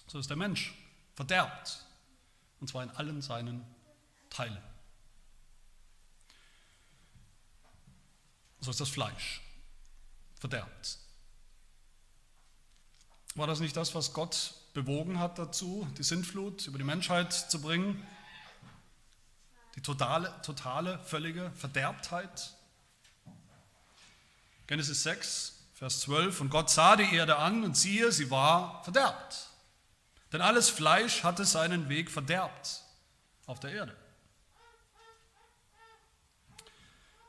so 0.08 0.17
ist 0.17 0.30
der 0.30 0.38
Mensch 0.38 0.73
verderbt. 1.15 1.86
Und 2.62 2.69
zwar 2.69 2.84
in 2.84 2.91
allen 2.91 3.21
seinen 3.21 3.65
Teilen. 4.30 4.58
So 8.62 8.71
ist 8.71 8.80
das 8.80 8.89
Fleisch 8.89 9.41
verderbt. 10.36 10.97
War 13.39 13.47
das 13.47 13.62
nicht 13.62 13.78
das, 13.78 13.95
was 13.95 14.12
Gott 14.12 14.54
bewogen 14.73 15.17
hat 15.17 15.39
dazu, 15.39 15.88
die 15.97 16.04
Sintflut 16.04 16.67
über 16.67 16.78
die 16.78 16.84
Menschheit 16.84 17.32
zu 17.32 17.62
bringen? 17.62 18.06
Die 19.78 19.82
totale, 19.82 20.36
totale, 20.43 20.99
völlige 21.06 21.49
Verderbtheit? 21.52 22.54
Genesis 24.67 25.04
6, 25.04 25.58
Vers 25.73 26.02
12. 26.02 26.41
Und 26.41 26.49
Gott 26.49 26.69
sah 26.69 26.97
die 26.97 27.15
Erde 27.15 27.38
an 27.38 27.63
und 27.63 27.78
siehe, 27.78 28.12
sie 28.12 28.30
war 28.30 28.84
verderbt. 28.84 29.47
Denn 30.34 30.41
alles 30.41 30.67
Fleisch 30.69 31.23
hatte 31.23 31.45
seinen 31.45 31.88
Weg 31.88 32.12
verderbt 32.12 32.82
auf 33.45 33.62
der 33.62 33.71
Erde. 33.71 33.95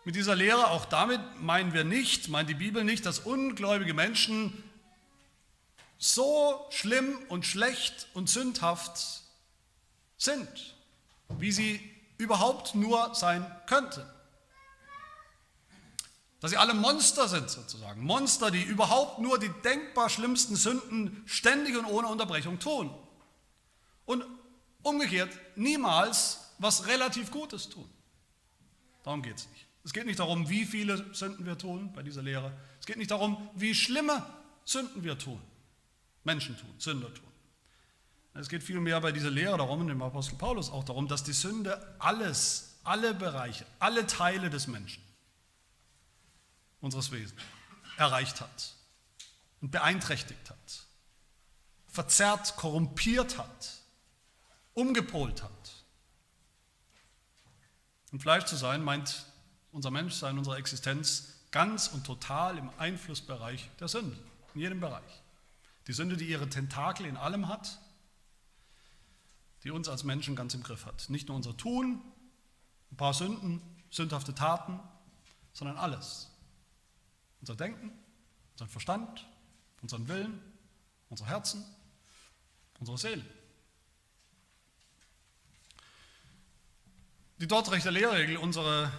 Mit 0.05 0.17
dieser 0.17 0.35
Lehre, 0.35 0.71
auch 0.71 0.87
damit 0.87 1.21
meinen 1.41 1.73
wir 1.73 1.85
nicht, 1.85 2.27
meint 2.27 2.51
die 2.51 2.55
Bibel 2.55 2.83
nicht, 2.83 3.07
dass 3.07 3.21
ungläubige 3.21 3.95
Menschen 3.95 4.65
so 6.01 6.67
schlimm 6.71 7.17
und 7.29 7.47
schlecht 7.47 8.09
und 8.15 8.29
sündhaft 8.29 9.23
sind, 10.17 10.75
wie 11.29 11.53
sie 11.53 11.79
überhaupt 12.17 12.75
nur 12.75 13.15
sein 13.15 13.47
könnten. 13.67 14.03
Dass 16.41 16.51
sie 16.51 16.57
alle 16.57 16.73
Monster 16.73 17.29
sind 17.29 17.51
sozusagen. 17.51 18.03
Monster, 18.03 18.51
die 18.51 18.63
überhaupt 18.63 19.19
nur 19.19 19.39
die 19.39 19.51
denkbar 19.63 20.09
schlimmsten 20.09 20.57
Sünden 20.57 21.23
ständig 21.27 21.77
und 21.77 21.85
ohne 21.85 22.09
Unterbrechung 22.09 22.59
tun. 22.59 22.91
Und 24.07 24.25
umgekehrt 24.83 25.31
niemals 25.55 26.39
was 26.59 26.87
relativ 26.87 27.31
Gutes 27.31 27.69
tun. 27.69 27.89
Darum 29.03 29.23
geht 29.23 29.37
es 29.37 29.49
nicht. 29.51 29.67
Es 29.85 29.93
geht 29.93 30.07
nicht 30.07 30.19
darum, 30.19 30.49
wie 30.49 30.65
viele 30.65 31.15
Sünden 31.15 31.45
wir 31.45 31.59
tun 31.59 31.93
bei 31.93 32.03
dieser 32.03 32.23
Lehre. 32.23 32.53
Es 32.81 32.87
geht 32.87 32.97
nicht 32.97 33.11
darum, 33.11 33.51
wie 33.55 33.75
schlimme 33.75 34.25
Sünden 34.65 35.05
wir 35.05 35.19
tun. 35.19 35.41
Menschen 36.25 36.57
tun, 36.57 36.75
Sünder 36.79 37.13
tun. 37.13 37.31
Es 38.35 38.49
geht 38.49 38.63
vielmehr 38.63 39.01
bei 39.01 39.13
dieser 39.13 39.31
Lehre 39.31 39.59
darum, 39.59 39.87
dem 39.87 40.03
Apostel 40.03 40.37
Paulus 40.37 40.71
auch 40.71 40.85
darum, 40.85 41.09
dass 41.09 41.25
die 41.25 41.33
Sünde 41.33 41.97
alles, 41.99 42.77
alle 42.85 43.13
Bereiche, 43.13 43.67
alle 43.79 44.07
Teile 44.07 44.51
des 44.51 44.67
Menschen, 44.67 45.03
unseres 46.81 47.11
Wesens, 47.11 47.41
erreicht 47.97 48.41
hat 48.41 48.75
und 49.61 49.71
beeinträchtigt 49.73 50.49
hat, 50.49 50.87
verzerrt, 51.89 52.57
korrumpiert 52.57 53.37
hat, 53.37 53.81
umgepolt 54.75 55.43
hat. 55.43 55.85
Und 58.13 58.21
Fleisch 58.21 58.45
zu 58.45 58.57
sein 58.57 58.83
meint 58.83 59.27
unser 59.73 59.91
Menschsein, 59.91 60.39
unsere 60.39 60.57
Existenz 60.57 61.35
ganz 61.51 61.89
und 61.89 62.07
total 62.07 62.59
im 62.59 62.71
Einflussbereich 62.79 63.69
der 63.79 63.89
Sünde, 63.89 64.17
in 64.55 64.61
jedem 64.61 64.81
Bereich. 64.81 65.20
Die 65.87 65.93
Sünde, 65.93 66.17
die 66.17 66.29
ihre 66.29 66.49
Tentakel 66.49 67.07
in 67.07 67.17
allem 67.17 67.49
hat, 67.49 67.81
die 69.65 69.71
uns 69.71 69.89
als 69.89 70.05
Menschen 70.05 70.37
ganz 70.37 70.55
im 70.55 70.63
Griff 70.63 70.87
hat. 70.87 71.09
Nicht 71.11 71.29
nur 71.29 71.37
unser 71.37 71.57
Tun, 71.57 72.01
ein 72.91 72.97
paar 72.97 73.15
Sünden, 73.15 73.61
sündhafte 73.91 74.35
Taten, 74.35 74.81
sondern 75.53 75.77
alles. 75.77 76.31
Unser 77.41 77.57
Denken, 77.57 77.93
unseren 78.53 78.69
Verstand, 78.69 79.27
unseren 79.83 80.09
Willen, 80.09 80.41
unser 81.09 81.27
Herzen, 81.27 81.65
unsere 82.79 82.99
Seele. 82.99 83.25
Die 87.39 87.49
Dortrechter 87.49 87.91
Lehrregel, 87.91 88.37
unsere, 88.37 88.93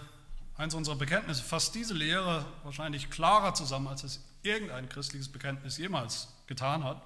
eins 0.56 0.74
unserer 0.74 0.96
Bekenntnisse, 0.96 1.42
fasst 1.42 1.74
diese 1.74 1.94
Lehre 1.94 2.44
wahrscheinlich 2.64 3.08
klarer 3.08 3.54
zusammen, 3.54 3.86
als 3.86 4.02
es 4.02 4.24
irgendein 4.42 4.88
christliches 4.88 5.30
Bekenntnis 5.30 5.78
jemals 5.78 6.28
getan 6.46 6.84
hat. 6.84 7.00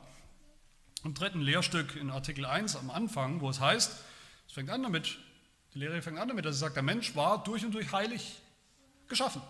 Im 1.04 1.14
dritten 1.14 1.40
Lehrstück 1.40 1.96
in 1.96 2.10
Artikel 2.10 2.44
1 2.44 2.76
am 2.76 2.90
Anfang, 2.90 3.40
wo 3.40 3.50
es 3.50 3.60
heißt, 3.60 3.92
es 4.48 4.52
fängt 4.52 4.70
an 4.70 4.82
damit, 4.82 5.18
die 5.74 5.78
Lehre 5.78 6.00
fängt 6.02 6.18
an 6.18 6.28
damit, 6.28 6.44
dass 6.44 6.54
es 6.54 6.60
sagt, 6.60 6.76
der 6.76 6.82
Mensch 6.82 7.14
war 7.14 7.44
durch 7.44 7.64
und 7.64 7.72
durch 7.72 7.92
heilig 7.92 8.40
geschaffen. 9.08 9.42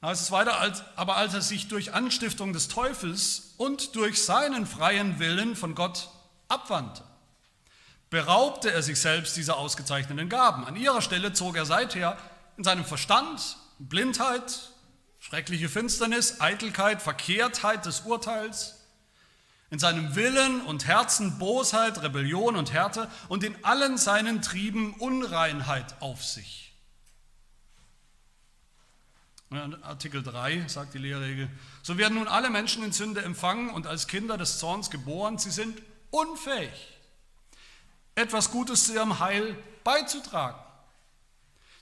Da 0.00 0.08
heißt 0.08 0.20
es 0.20 0.30
weiter, 0.32 0.60
aber 0.96 1.16
als 1.16 1.32
er 1.32 1.42
sich 1.42 1.68
durch 1.68 1.94
Anstiftung 1.94 2.52
des 2.52 2.68
Teufels 2.68 3.54
und 3.56 3.94
durch 3.94 4.24
seinen 4.24 4.66
freien 4.66 5.20
Willen 5.20 5.54
von 5.54 5.76
Gott 5.76 6.08
abwandte, 6.48 7.04
beraubte 8.10 8.72
er 8.72 8.82
sich 8.82 9.00
selbst 9.00 9.36
dieser 9.36 9.56
ausgezeichneten 9.56 10.28
Gaben. 10.28 10.66
An 10.66 10.76
ihrer 10.76 11.02
Stelle 11.02 11.32
zog 11.32 11.56
er 11.56 11.66
seither 11.66 12.18
in 12.56 12.64
seinem 12.64 12.84
Verstand 12.84 13.56
Blindheit, 13.78 14.71
Schreckliche 15.22 15.68
Finsternis, 15.68 16.40
Eitelkeit, 16.40 17.00
Verkehrtheit 17.00 17.86
des 17.86 18.00
Urteils, 18.00 18.80
in 19.70 19.78
seinem 19.78 20.16
Willen 20.16 20.60
und 20.62 20.86
Herzen 20.88 21.38
Bosheit, 21.38 22.02
Rebellion 22.02 22.56
und 22.56 22.72
Härte 22.72 23.08
und 23.28 23.44
in 23.44 23.64
allen 23.64 23.98
seinen 23.98 24.42
Trieben 24.42 24.94
Unreinheit 24.94 26.02
auf 26.02 26.24
sich. 26.24 26.74
Artikel 29.82 30.24
3 30.24 30.66
sagt 30.66 30.94
die 30.94 30.98
Lehrregel, 30.98 31.48
so 31.82 31.98
werden 31.98 32.14
nun 32.14 32.26
alle 32.26 32.50
Menschen 32.50 32.82
in 32.82 32.90
Sünde 32.90 33.22
empfangen 33.22 33.70
und 33.70 33.86
als 33.86 34.08
Kinder 34.08 34.36
des 34.36 34.58
Zorns 34.58 34.90
geboren. 34.90 35.38
Sie 35.38 35.52
sind 35.52 35.80
unfähig, 36.10 36.98
etwas 38.16 38.50
Gutes 38.50 38.86
zu 38.86 38.94
ihrem 38.94 39.20
Heil 39.20 39.56
beizutragen. 39.84 40.58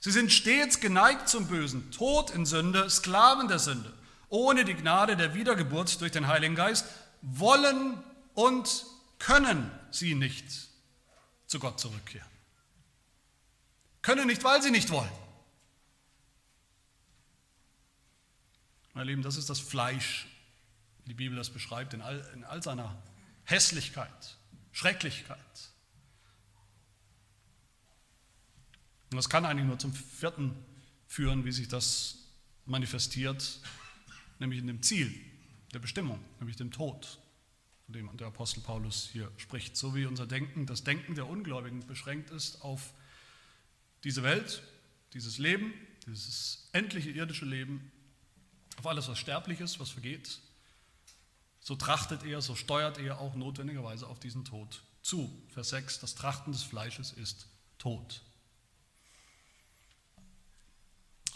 Sie 0.01 0.11
sind 0.11 0.33
stets 0.33 0.79
geneigt 0.79 1.29
zum 1.29 1.47
Bösen, 1.47 1.91
tot 1.91 2.31
in 2.31 2.47
Sünde, 2.47 2.89
Sklaven 2.89 3.47
der 3.47 3.59
Sünde. 3.59 3.93
Ohne 4.29 4.65
die 4.65 4.73
Gnade 4.73 5.15
der 5.15 5.35
Wiedergeburt 5.35 6.01
durch 6.01 6.11
den 6.11 6.27
Heiligen 6.27 6.55
Geist 6.55 6.85
wollen 7.21 8.03
und 8.33 8.85
können 9.19 9.69
sie 9.91 10.15
nicht 10.15 10.45
zu 11.45 11.59
Gott 11.59 11.79
zurückkehren. 11.79 12.27
Können 14.01 14.25
nicht, 14.25 14.43
weil 14.43 14.63
sie 14.63 14.71
nicht 14.71 14.89
wollen. 14.89 15.11
Meine 18.93 19.05
Lieben, 19.05 19.21
das 19.21 19.37
ist 19.37 19.51
das 19.51 19.59
Fleisch, 19.59 20.27
wie 21.03 21.09
die 21.09 21.13
Bibel 21.13 21.37
das 21.37 21.51
beschreibt, 21.51 21.93
in 21.93 22.01
all, 22.01 22.27
in 22.33 22.43
all 22.43 22.63
seiner 22.63 22.97
Hässlichkeit, 23.43 24.37
Schrecklichkeit. 24.71 25.70
Und 29.11 29.17
das 29.17 29.29
kann 29.29 29.45
eigentlich 29.45 29.67
nur 29.67 29.77
zum 29.77 29.93
vierten 29.93 30.55
führen, 31.05 31.43
wie 31.43 31.51
sich 31.51 31.67
das 31.67 32.17
manifestiert, 32.65 33.59
nämlich 34.39 34.59
in 34.59 34.67
dem 34.67 34.81
Ziel 34.81 35.13
der 35.73 35.79
Bestimmung, 35.79 36.23
nämlich 36.39 36.55
dem 36.55 36.71
Tod, 36.71 37.19
von 37.85 37.93
dem 37.93 38.17
der 38.17 38.27
Apostel 38.27 38.61
Paulus 38.61 39.09
hier 39.11 39.29
spricht. 39.35 39.75
So 39.75 39.95
wie 39.95 40.05
unser 40.05 40.25
Denken, 40.25 40.65
das 40.65 40.85
Denken 40.85 41.15
der 41.15 41.27
Ungläubigen 41.27 41.85
beschränkt 41.85 42.29
ist 42.29 42.61
auf 42.61 42.93
diese 44.05 44.23
Welt, 44.23 44.63
dieses 45.13 45.37
Leben, 45.37 45.73
dieses 46.07 46.69
endliche 46.71 47.11
irdische 47.11 47.45
Leben, 47.45 47.91
auf 48.77 48.87
alles, 48.87 49.09
was 49.09 49.19
sterblich 49.19 49.59
ist, 49.59 49.79
was 49.81 49.89
vergeht, 49.89 50.39
so 51.59 51.75
trachtet 51.75 52.23
er, 52.23 52.41
so 52.41 52.55
steuert 52.55 52.97
er 52.97 53.19
auch 53.19 53.35
notwendigerweise 53.35 54.07
auf 54.07 54.19
diesen 54.19 54.45
Tod 54.45 54.81
zu. 55.01 55.29
Vers 55.49 55.69
6, 55.69 55.99
das 55.99 56.15
Trachten 56.15 56.53
des 56.53 56.63
Fleisches 56.63 57.11
ist 57.11 57.47
Tod. 57.77 58.21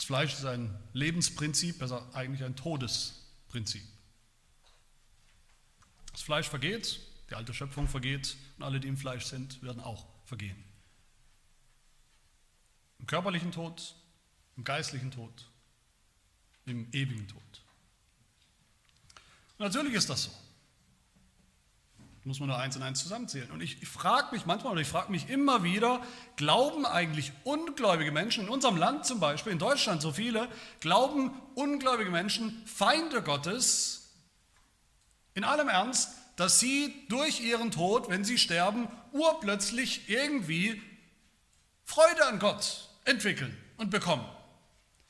Fleisch 0.05 0.33
ist 0.33 0.45
ein 0.45 0.77
Lebensprinzip, 0.93 1.79
besser 1.79 2.07
eigentlich 2.13 2.43
ein 2.43 2.55
Todesprinzip. 2.55 3.83
Das 6.11 6.21
Fleisch 6.21 6.47
vergeht, 6.47 6.99
die 7.29 7.35
alte 7.35 7.53
Schöpfung 7.53 7.87
vergeht 7.87 8.37
und 8.57 8.63
alle, 8.63 8.79
die 8.79 8.87
im 8.87 8.97
Fleisch 8.97 9.25
sind, 9.25 9.61
werden 9.63 9.81
auch 9.81 10.05
vergehen. 10.23 10.63
Im 12.99 13.07
körperlichen 13.07 13.51
Tod, 13.51 13.95
im 14.55 14.63
geistlichen 14.63 15.11
Tod, 15.11 15.49
im 16.65 16.87
ewigen 16.91 17.27
Tod. 17.27 17.41
Natürlich 19.57 19.95
ist 19.95 20.09
das 20.09 20.25
so. 20.25 20.44
Muss 22.25 22.39
man 22.39 22.49
nur 22.49 22.57
eins 22.57 22.75
und 22.75 22.81
eins 22.81 23.03
zusammenzählen. 23.03 23.51
Und 23.51 23.61
ich, 23.61 23.83
ich 23.83 23.87
frage 23.87 24.33
mich 24.33 24.47
manchmal 24.47 24.73
oder 24.73 24.81
ich 24.81 24.87
frage 24.87 25.11
mich 25.11 25.29
immer 25.29 25.63
wieder, 25.63 26.01
glauben 26.37 26.83
eigentlich 26.87 27.31
ungläubige 27.43 28.11
Menschen, 28.11 28.45
in 28.45 28.49
unserem 28.49 28.77
Land 28.77 29.05
zum 29.05 29.19
Beispiel, 29.19 29.51
in 29.51 29.59
Deutschland 29.59 30.01
so 30.01 30.11
viele, 30.11 30.49
glauben 30.79 31.39
ungläubige 31.53 32.09
Menschen, 32.09 32.63
Feinde 32.65 33.21
Gottes, 33.21 34.09
in 35.35 35.43
allem 35.43 35.69
Ernst, 35.69 36.15
dass 36.35 36.59
sie 36.59 37.05
durch 37.09 37.41
ihren 37.41 37.69
Tod, 37.69 38.09
wenn 38.09 38.25
sie 38.25 38.39
sterben, 38.39 38.87
urplötzlich 39.11 40.09
irgendwie 40.09 40.81
Freude 41.83 42.25
an 42.25 42.39
Gott 42.39 42.89
entwickeln 43.05 43.55
und 43.77 43.91
bekommen. 43.91 44.25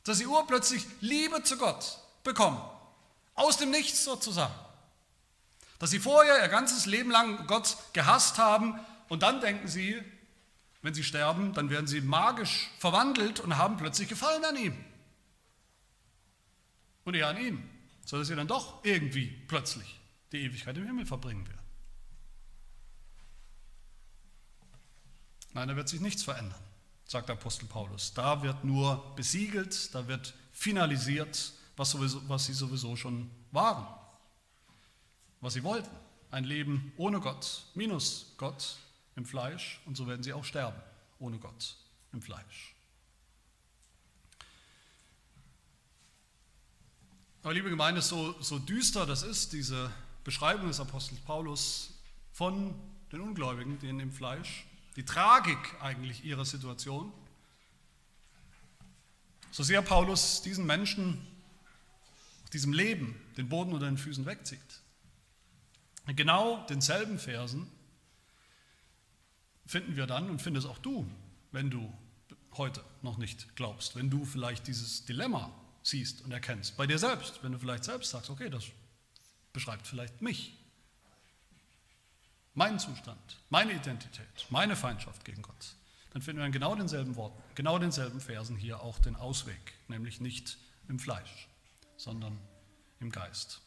Dass 0.04 0.18
sie 0.18 0.26
urplötzlich 0.26 0.84
Liebe 1.00 1.42
zu 1.44 1.56
Gott 1.56 1.98
bekommen. 2.24 2.60
Aus 3.34 3.56
dem 3.56 3.70
Nichts 3.70 4.04
sozusagen. 4.04 4.52
Dass 5.78 5.90
sie 5.90 6.00
vorher 6.00 6.42
ihr 6.42 6.48
ganzes 6.48 6.86
Leben 6.86 7.10
lang 7.10 7.46
Gott 7.46 7.76
gehasst 7.92 8.38
haben 8.38 8.78
und 9.08 9.22
dann 9.22 9.40
denken 9.40 9.68
sie, 9.68 10.02
wenn 10.82 10.94
sie 10.94 11.04
sterben, 11.04 11.52
dann 11.52 11.68
werden 11.68 11.86
sie 11.86 12.00
magisch 12.00 12.70
verwandelt 12.78 13.40
und 13.40 13.56
haben 13.56 13.76
plötzlich 13.76 14.08
Gefallen 14.08 14.44
an 14.44 14.56
ihm. 14.56 14.84
Und 17.04 17.14
eher 17.14 17.28
an 17.28 17.36
ihm, 17.36 17.68
sodass 18.04 18.28
sie 18.28 18.36
dann 18.36 18.48
doch 18.48 18.84
irgendwie 18.84 19.26
plötzlich 19.48 20.00
die 20.32 20.42
Ewigkeit 20.42 20.76
im 20.76 20.86
Himmel 20.86 21.06
verbringen 21.06 21.46
werden. 21.46 21.66
Nein, 25.52 25.68
da 25.68 25.76
wird 25.76 25.88
sich 25.88 26.00
nichts 26.00 26.22
verändern, 26.22 26.60
sagt 27.06 27.28
der 27.28 27.36
Apostel 27.36 27.66
Paulus. 27.66 28.12
Da 28.12 28.42
wird 28.42 28.62
nur 28.62 29.14
besiegelt, 29.16 29.94
da 29.94 30.06
wird 30.06 30.34
finalisiert, 30.52 31.52
was, 31.76 31.90
sowieso, 31.90 32.28
was 32.28 32.46
sie 32.46 32.52
sowieso 32.52 32.94
schon 32.94 33.30
waren, 33.52 33.86
was 35.40 35.54
sie 35.54 35.62
wollten. 35.62 35.90
Ein 36.30 36.44
Leben 36.44 36.92
ohne 36.96 37.20
Gott, 37.20 37.66
minus 37.74 38.34
Gott 38.36 38.76
im 39.14 39.24
Fleisch 39.24 39.80
und 39.86 39.96
so 39.96 40.06
werden 40.06 40.22
sie 40.22 40.32
auch 40.32 40.44
sterben, 40.44 40.80
ohne 41.18 41.38
Gott 41.38 41.76
im 42.12 42.20
Fleisch. 42.20 42.74
Aber 47.42 47.54
liebe 47.54 47.70
Gemeinde, 47.70 48.02
so, 48.02 48.34
so 48.42 48.58
düster 48.58 49.06
das 49.06 49.22
ist, 49.22 49.52
diese 49.52 49.90
Beschreibung 50.24 50.66
des 50.66 50.80
Apostels 50.80 51.20
Paulus 51.20 51.92
von 52.32 52.74
den 53.12 53.20
Ungläubigen, 53.20 53.78
denen 53.78 54.00
im 54.00 54.12
Fleisch, 54.12 54.66
die 54.96 55.04
Tragik 55.04 55.58
eigentlich 55.80 56.24
ihrer 56.24 56.44
Situation, 56.44 57.12
so 59.52 59.62
sehr 59.62 59.80
Paulus 59.80 60.42
diesen 60.42 60.66
Menschen, 60.66 61.24
diesem 62.52 62.72
Leben, 62.72 63.14
den 63.36 63.48
Boden 63.48 63.72
unter 63.72 63.86
den 63.86 63.96
Füßen 63.96 64.26
wegzieht. 64.26 64.60
Genau 66.06 66.64
denselben 66.66 67.18
Versen 67.18 67.70
finden 69.66 69.96
wir 69.96 70.06
dann 70.06 70.30
und 70.30 70.40
findest 70.40 70.66
auch 70.66 70.78
du, 70.78 71.10
wenn 71.50 71.70
du 71.70 71.92
heute 72.56 72.84
noch 73.02 73.18
nicht 73.18 73.56
glaubst, 73.56 73.96
wenn 73.96 74.08
du 74.08 74.24
vielleicht 74.24 74.66
dieses 74.66 75.04
Dilemma 75.04 75.50
siehst 75.82 76.22
und 76.22 76.32
erkennst, 76.32 76.76
bei 76.76 76.86
dir 76.86 76.98
selbst, 76.98 77.42
wenn 77.42 77.52
du 77.52 77.58
vielleicht 77.58 77.84
selbst 77.84 78.10
sagst, 78.10 78.30
okay, 78.30 78.48
das 78.48 78.64
beschreibt 79.52 79.86
vielleicht 79.86 80.22
mich, 80.22 80.56
meinen 82.54 82.78
Zustand, 82.78 83.40
meine 83.50 83.72
Identität, 83.72 84.46
meine 84.50 84.76
Feindschaft 84.76 85.24
gegen 85.24 85.42
Gott, 85.42 85.74
dann 86.10 86.22
finden 86.22 86.38
wir 86.40 86.46
in 86.46 86.52
genau 86.52 86.74
denselben 86.74 87.16
Worten, 87.16 87.42
genau 87.54 87.78
denselben 87.78 88.20
Versen 88.20 88.56
hier 88.56 88.80
auch 88.80 88.98
den 88.98 89.16
Ausweg, 89.16 89.74
nämlich 89.88 90.20
nicht 90.20 90.56
im 90.88 90.98
Fleisch, 90.98 91.48
sondern 91.96 92.38
im 93.00 93.10
Geist. 93.10 93.60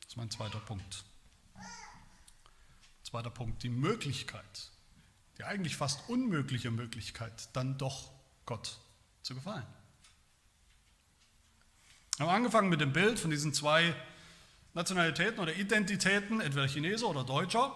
Das 0.00 0.10
ist 0.10 0.16
mein 0.16 0.30
zweiter 0.30 0.60
Punkt. 0.60 1.04
Zweiter 3.16 3.30
Punkt, 3.30 3.62
die 3.62 3.70
Möglichkeit, 3.70 4.70
die 5.38 5.44
eigentlich 5.44 5.78
fast 5.78 6.06
unmögliche 6.10 6.70
Möglichkeit, 6.70 7.48
dann 7.54 7.78
doch 7.78 8.10
Gott 8.44 8.78
zu 9.22 9.34
gefallen. 9.34 9.64
Wir 12.18 12.26
haben 12.26 12.34
angefangen 12.34 12.68
mit 12.68 12.82
dem 12.82 12.92
Bild 12.92 13.18
von 13.18 13.30
diesen 13.30 13.54
zwei 13.54 13.96
Nationalitäten 14.74 15.38
oder 15.38 15.56
Identitäten, 15.56 16.42
entweder 16.42 16.68
Chinese 16.68 17.06
oder 17.06 17.24
Deutscher. 17.24 17.74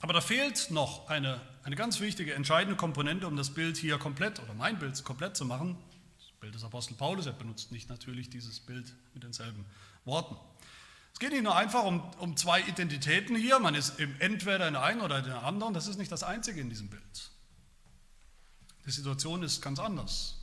Aber 0.00 0.12
da 0.12 0.20
fehlt 0.20 0.72
noch 0.72 1.08
eine, 1.08 1.40
eine 1.62 1.76
ganz 1.76 2.00
wichtige, 2.00 2.34
entscheidende 2.34 2.76
Komponente, 2.76 3.28
um 3.28 3.36
das 3.36 3.54
Bild 3.54 3.76
hier 3.76 3.96
komplett 3.96 4.40
oder 4.40 4.54
mein 4.54 4.76
Bild 4.80 5.04
komplett 5.04 5.36
zu 5.36 5.44
machen. 5.44 5.78
Das 6.18 6.32
Bild 6.40 6.56
des 6.56 6.64
Apostel 6.64 6.94
Paulus, 6.94 7.26
er 7.26 7.32
benutzt 7.32 7.70
nicht 7.70 7.88
natürlich 7.88 8.28
dieses 8.28 8.58
Bild 8.58 8.92
mit 9.14 9.22
denselben 9.22 9.64
Worten. 10.04 10.34
Es 11.12 11.18
geht 11.18 11.32
nicht 11.32 11.42
nur 11.42 11.56
einfach 11.56 11.84
um, 11.84 12.00
um 12.18 12.36
zwei 12.36 12.60
Identitäten 12.62 13.36
hier, 13.36 13.58
man 13.58 13.74
ist 13.74 13.98
entweder 14.18 14.66
in 14.66 14.74
der 14.74 14.82
einen 14.82 15.00
oder 15.00 15.18
in 15.18 15.24
der 15.24 15.44
anderen, 15.44 15.74
das 15.74 15.86
ist 15.86 15.98
nicht 15.98 16.10
das 16.10 16.22
Einzige 16.22 16.60
in 16.60 16.68
diesem 16.68 16.88
Bild. 16.88 17.30
Die 18.86 18.90
Situation 18.90 19.42
ist 19.42 19.60
ganz 19.60 19.78
anders. 19.78 20.38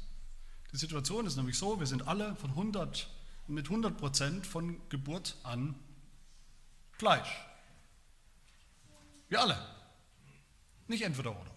Die 0.72 0.78
Situation 0.78 1.26
ist 1.26 1.36
nämlich 1.36 1.58
so, 1.58 1.80
wir 1.80 1.88
sind 1.88 2.08
alle 2.08 2.36
von 2.36 2.52
100 2.52 3.10
mit 3.50 3.66
100 3.66 3.98
Prozent 3.98 4.46
von 4.46 4.80
Geburt 4.90 5.36
an 5.44 5.76
Fleisch. 6.98 7.30
Wir 9.28 9.42
alle. 9.42 9.58
Nicht 10.88 11.04
entweder 11.04 11.32
oder. 11.32 11.52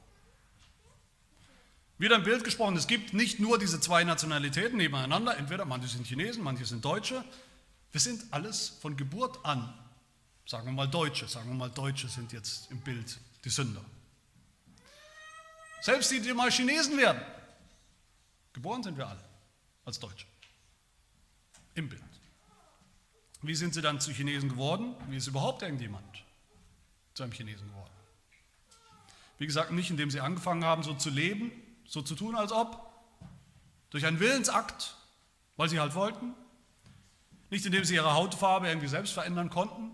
Wieder 1.99 2.17
im 2.17 2.25
Bild 2.25 2.45
gesprochen, 2.45 2.77
es 2.77 2.87
gibt 2.87 3.13
nicht 3.13 3.39
nur 3.39 3.59
diese 3.59 3.81
zwei 3.81 4.05
Nationalitäten 4.05 4.77
nebeneinander, 4.77 5.37
entweder 5.37 5.65
manche 5.65 5.89
sind 5.89 6.07
Chinesen, 6.07 6.43
manche 6.43 6.65
sind 6.65 6.85
Deutsche. 6.85 7.25
Wir 7.93 8.01
sind 8.01 8.25
alles 8.33 8.71
von 8.81 8.97
Geburt 8.97 9.45
an, 9.45 9.73
sagen 10.47 10.67
wir 10.67 10.73
mal 10.73 10.89
Deutsche, 10.89 11.29
sagen 11.29 11.51
wir 11.51 11.55
mal 11.55 11.71
Deutsche 11.71 12.09
sind 12.09 12.33
jetzt 12.33 12.71
im 12.71 12.81
Bild 12.81 13.19
die 13.45 13.51
Sünder. 13.51 13.85
Selbst 15.83 16.11
die, 16.11 16.21
die 16.21 16.33
mal 16.33 16.51
Chinesen 16.51 16.97
werden, 16.97 17.23
geboren 18.53 18.83
sind 18.83 18.97
wir 18.97 19.07
alle 19.07 19.23
als 19.85 19.99
Deutsche 20.01 20.27
im 21.75 21.89
Bild. 21.89 22.03
Wie 23.43 23.55
sind 23.55 23.75
sie 23.75 23.83
dann 23.83 24.01
zu 24.01 24.13
Chinesen 24.13 24.49
geworden? 24.49 24.95
Wie 25.09 25.17
ist 25.17 25.27
überhaupt 25.27 25.63
irgendjemand 25.63 26.25
zu 27.15 27.25
einem 27.25 27.33
Chinesen 27.33 27.69
geworden? 27.69 27.93
Wie 29.39 29.47
gesagt, 29.47 29.73
nicht 29.73 29.91
indem 29.91 30.11
sie 30.11 30.21
angefangen 30.21 30.65
haben, 30.65 30.85
so 30.85 30.95
zu 30.95 31.11
leben, 31.11 31.51
so 31.85 32.01
zu 32.01 32.15
tun, 32.15 32.37
als 32.37 32.53
ob, 32.53 32.89
durch 33.91 34.07
einen 34.07 34.21
Willensakt, 34.21 34.97
weil 35.57 35.69
sie 35.69 35.81
halt 35.81 35.95
wollten. 35.95 36.35
Nicht 37.53 37.67
indem 37.67 37.85
sie 37.85 37.97
ihre 37.97 38.15
Hautfarbe 38.15 38.67
irgendwie 38.67 38.89
selbst 38.89 39.13
verändern 39.13 39.51
konnten. 39.51 39.91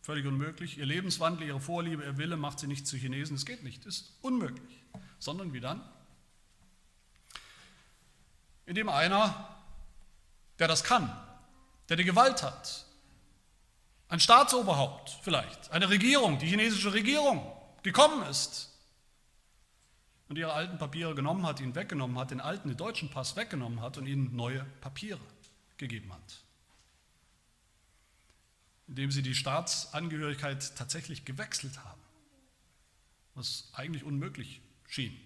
Völlig 0.00 0.24
unmöglich. 0.26 0.78
Ihr 0.78 0.86
Lebenswandel, 0.86 1.48
ihre 1.48 1.58
Vorliebe, 1.60 2.04
ihr 2.04 2.18
Wille 2.18 2.36
macht 2.36 2.60
sie 2.60 2.68
nicht 2.68 2.86
zu 2.86 2.96
Chinesen. 2.96 3.34
Das 3.34 3.44
geht 3.44 3.64
nicht, 3.64 3.84
ist 3.84 4.16
unmöglich. 4.22 4.84
Sondern 5.18 5.52
wie 5.52 5.58
dann? 5.58 5.82
Indem 8.64 8.88
einer 8.88 9.56
der 10.60 10.68
das 10.68 10.84
kann, 10.84 11.10
der 11.88 11.96
die 11.96 12.04
Gewalt 12.04 12.44
hat. 12.44 12.86
Ein 14.08 14.20
Staatsoberhaupt 14.20 15.18
vielleicht, 15.22 15.72
eine 15.72 15.90
Regierung, 15.90 16.38
die 16.38 16.46
chinesische 16.46 16.94
Regierung 16.94 17.44
gekommen 17.82 18.24
ist 18.30 18.72
und 20.28 20.38
ihre 20.38 20.52
alten 20.52 20.78
Papiere 20.78 21.16
genommen 21.16 21.44
hat, 21.44 21.58
ihn 21.58 21.74
weggenommen 21.74 22.16
hat, 22.16 22.30
den 22.30 22.40
alten, 22.40 22.68
den 22.68 22.76
deutschen 22.76 23.10
Pass 23.10 23.34
weggenommen 23.34 23.80
hat 23.80 23.98
und 23.98 24.06
ihnen 24.06 24.36
neue 24.36 24.64
Papiere 24.80 25.18
gegeben 25.78 26.12
hat. 26.12 26.44
Indem 28.88 29.10
sie 29.10 29.22
die 29.22 29.34
Staatsangehörigkeit 29.34 30.76
tatsächlich 30.76 31.24
gewechselt 31.24 31.84
haben, 31.84 32.00
was 33.34 33.68
eigentlich 33.72 34.04
unmöglich 34.04 34.60
schien. 34.88 35.18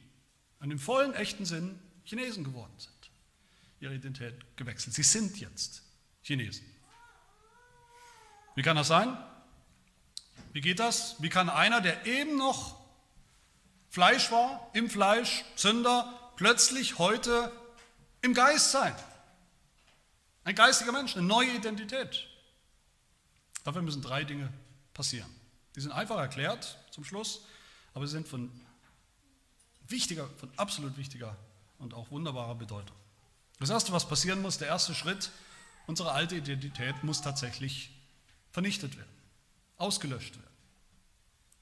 Und 0.60 0.70
im 0.70 0.78
vollen, 0.78 1.14
echten 1.14 1.44
Sinn 1.44 1.78
Chinesen 2.04 2.44
geworden 2.44 2.72
sind 2.78 3.00
ihre 3.80 3.94
Identität 3.94 4.34
gewechselt. 4.56 4.94
Sie 4.94 5.02
sind 5.02 5.38
jetzt 5.40 5.82
Chinesen. 6.22 6.64
Wie 8.54 8.62
kann 8.62 8.76
das 8.76 8.88
sein? 8.88 9.16
Wie 10.52 10.60
geht 10.60 10.78
das? 10.78 11.20
Wie 11.22 11.30
kann 11.30 11.48
einer, 11.48 11.80
der 11.80 12.06
eben 12.06 12.36
noch 12.36 12.78
Fleisch 13.88 14.30
war, 14.30 14.70
im 14.74 14.90
Fleisch, 14.90 15.44
Sünder, 15.56 16.32
plötzlich 16.36 16.98
heute 16.98 17.50
im 18.20 18.34
Geist 18.34 18.70
sein? 18.70 18.94
Ein 20.44 20.54
geistiger 20.54 20.92
Mensch, 20.92 21.16
eine 21.16 21.26
neue 21.26 21.50
Identität. 21.54 22.26
Dafür 23.64 23.82
müssen 23.82 24.02
drei 24.02 24.24
Dinge 24.24 24.52
passieren. 24.94 25.30
Die 25.76 25.80
sind 25.80 25.92
einfach 25.92 26.18
erklärt 26.18 26.78
zum 26.90 27.04
Schluss, 27.04 27.42
aber 27.94 28.06
sie 28.06 28.12
sind 28.12 28.28
von 28.28 28.50
wichtiger, 29.86 30.28
von 30.38 30.50
absolut 30.56 30.96
wichtiger 30.96 31.36
und 31.78 31.94
auch 31.94 32.10
wunderbarer 32.10 32.54
Bedeutung. 32.54 32.96
Das 33.58 33.70
Erste, 33.70 33.92
was 33.92 34.08
passieren 34.08 34.40
muss, 34.40 34.58
der 34.58 34.68
erste 34.68 34.94
Schritt, 34.94 35.30
unsere 35.86 36.12
alte 36.12 36.36
Identität 36.36 37.04
muss 37.04 37.20
tatsächlich 37.20 37.90
vernichtet 38.50 38.96
werden, 38.96 39.12
ausgelöscht 39.76 40.36
werden. 40.36 40.50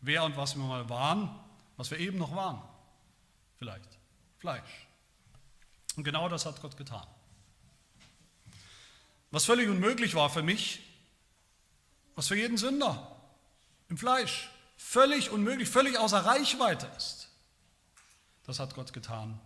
Wer 0.00 0.22
und 0.24 0.36
was 0.36 0.56
wir 0.56 0.62
mal 0.62 0.88
waren, 0.88 1.28
was 1.76 1.90
wir 1.90 1.98
eben 1.98 2.18
noch 2.18 2.34
waren, 2.34 2.62
vielleicht 3.56 3.98
Fleisch. 4.38 4.86
Und 5.96 6.04
genau 6.04 6.28
das 6.28 6.46
hat 6.46 6.62
Gott 6.62 6.76
getan. 6.76 7.06
Was 9.30 9.44
völlig 9.44 9.68
unmöglich 9.68 10.14
war 10.14 10.30
für 10.30 10.42
mich, 10.42 10.80
was 12.14 12.28
für 12.28 12.36
jeden 12.36 12.56
Sünder 12.56 13.16
im 13.88 13.98
Fleisch 13.98 14.50
völlig 14.76 15.30
unmöglich, 15.30 15.68
völlig 15.68 15.98
außer 15.98 16.18
Reichweite 16.18 16.88
ist, 16.96 17.28
das 18.44 18.58
hat 18.58 18.74
Gott 18.74 18.92
getan 18.92 19.38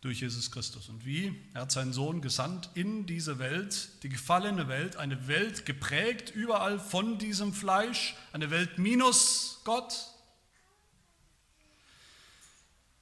durch 0.00 0.20
Jesus 0.20 0.50
Christus. 0.50 0.88
Und 0.88 1.06
wie? 1.06 1.34
Er 1.54 1.62
hat 1.62 1.72
seinen 1.72 1.92
Sohn 1.92 2.20
gesandt 2.20 2.68
in 2.74 3.06
diese 3.06 3.38
Welt, 3.38 4.02
die 4.02 4.10
gefallene 4.10 4.68
Welt, 4.68 4.96
eine 4.96 5.28
Welt 5.28 5.64
geprägt 5.64 6.30
überall 6.34 6.78
von 6.78 7.18
diesem 7.18 7.54
Fleisch, 7.54 8.14
eine 8.32 8.50
Welt 8.50 8.78
minus 8.78 9.60
Gott. 9.64 10.13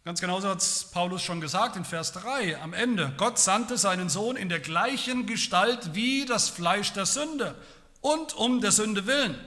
Ganz 0.04 0.20
genauso 0.20 0.48
hat 0.48 0.58
es 0.58 0.90
Paulus 0.90 1.22
schon 1.22 1.40
gesagt 1.40 1.76
in 1.76 1.84
Vers 1.84 2.12
3 2.12 2.60
am 2.60 2.72
Ende. 2.72 3.14
Gott 3.16 3.38
sandte 3.38 3.78
seinen 3.78 4.08
Sohn 4.08 4.36
in 4.36 4.48
der 4.48 4.58
gleichen 4.58 5.26
Gestalt 5.26 5.94
wie 5.94 6.24
das 6.24 6.48
Fleisch 6.48 6.92
der 6.92 7.06
Sünde 7.06 7.54
und 8.00 8.34
um 8.34 8.60
der 8.60 8.72
Sünde 8.72 9.06
willen 9.06 9.38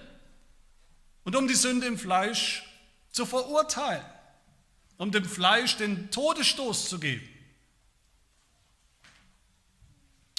und 1.25 1.35
um 1.35 1.47
die 1.47 1.55
Sünde 1.55 1.87
im 1.87 1.97
Fleisch 1.97 2.63
zu 3.11 3.25
verurteilen, 3.25 4.05
um 4.97 5.11
dem 5.11 5.25
Fleisch 5.25 5.75
den 5.75 6.09
Todesstoß 6.11 6.87
zu 6.87 6.99
geben 6.99 7.27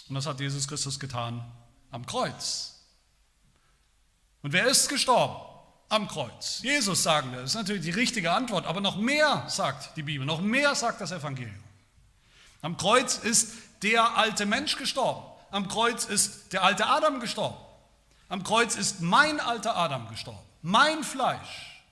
Und 0.08 0.14
das 0.14 0.26
hat 0.26 0.40
Jesus 0.40 0.68
Christus 0.68 1.00
getan 1.00 1.44
am 1.90 2.06
Kreuz. 2.06 2.74
Und 4.42 4.52
wer 4.52 4.66
ist 4.66 4.88
gestorben? 4.88 5.55
Am 5.88 6.08
Kreuz. 6.08 6.60
Jesus 6.62 7.02
sagen 7.02 7.32
wir. 7.32 7.40
Das 7.40 7.50
ist 7.50 7.56
natürlich 7.56 7.82
die 7.82 7.90
richtige 7.90 8.32
Antwort. 8.32 8.66
Aber 8.66 8.80
noch 8.80 8.96
mehr 8.96 9.44
sagt 9.48 9.96
die 9.96 10.02
Bibel, 10.02 10.26
noch 10.26 10.40
mehr 10.40 10.74
sagt 10.74 11.00
das 11.00 11.12
Evangelium. 11.12 11.62
Am 12.62 12.76
Kreuz 12.76 13.18
ist 13.18 13.52
der 13.82 14.16
alte 14.16 14.46
Mensch 14.46 14.76
gestorben. 14.76 15.24
Am 15.50 15.68
Kreuz 15.68 16.04
ist 16.04 16.52
der 16.52 16.64
alte 16.64 16.86
Adam 16.86 17.20
gestorben. 17.20 17.56
Am 18.28 18.42
Kreuz 18.42 18.74
ist 18.74 19.00
mein 19.00 19.38
alter 19.38 19.76
Adam 19.76 20.08
gestorben. 20.08 20.44
Mein 20.62 21.04
Fleisch 21.04 21.84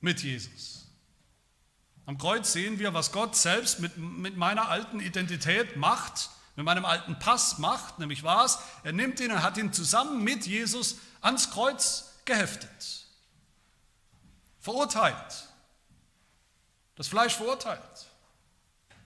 mit 0.00 0.22
Jesus. 0.22 0.86
Am 2.04 2.18
Kreuz 2.18 2.52
sehen 2.52 2.78
wir, 2.78 2.94
was 2.94 3.10
Gott 3.10 3.34
selbst 3.34 3.80
mit, 3.80 3.96
mit 3.96 4.36
meiner 4.36 4.68
alten 4.68 5.00
Identität 5.00 5.76
macht 5.76 6.30
mit 6.56 6.64
meinem 6.64 6.86
alten 6.86 7.18
Pass 7.18 7.58
macht, 7.58 7.98
nämlich 7.98 8.24
was? 8.24 8.58
Er 8.82 8.92
nimmt 8.92 9.20
ihn 9.20 9.30
und 9.30 9.42
hat 9.42 9.58
ihn 9.58 9.72
zusammen 9.72 10.24
mit 10.24 10.46
Jesus 10.46 10.96
ans 11.20 11.50
Kreuz 11.50 12.14
geheftet. 12.26 13.06
Verurteilt. 14.60 15.48
Das 16.96 17.08
Fleisch 17.08 17.34
verurteilt. 17.34 18.06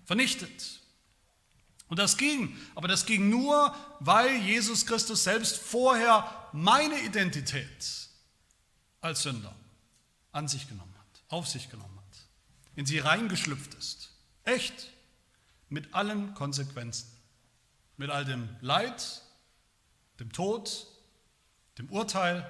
Vernichtet. 0.04 0.80
Und 1.88 1.98
das 1.98 2.16
ging, 2.16 2.56
aber 2.74 2.88
das 2.88 3.04
ging 3.04 3.28
nur, 3.30 3.74
weil 3.98 4.37
Jesus 4.37 4.87
Christus 4.87 5.24
selbst 5.24 5.59
vorher 5.59 6.48
meine 6.52 6.98
Identität 7.00 8.09
als 9.00 9.22
Sünder 9.22 9.54
an 10.33 10.46
sich 10.46 10.68
genommen 10.68 10.94
hat, 10.98 11.22
auf 11.28 11.48
sich 11.48 11.68
genommen 11.68 11.96
hat, 11.96 12.18
in 12.76 12.87
sie 12.87 13.00
reingeschlüpft 13.00 13.74
ist. 13.74 14.11
Echt, 14.44 14.90
mit 15.68 15.94
allen 15.94 16.35
Konsequenzen 16.35 17.20
mit 18.00 18.09
all 18.09 18.24
dem 18.24 18.48
Leid, 18.62 19.20
dem 20.20 20.33
Tod, 20.33 20.87
dem 21.76 21.90
Urteil, 21.90 22.46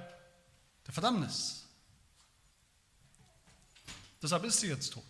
der 0.90 0.94
Verdammnis. 0.94 1.68
Deshalb 4.20 4.42
ist 4.42 4.58
sie 4.58 4.66
jetzt 4.66 4.92
tot. 4.92 5.04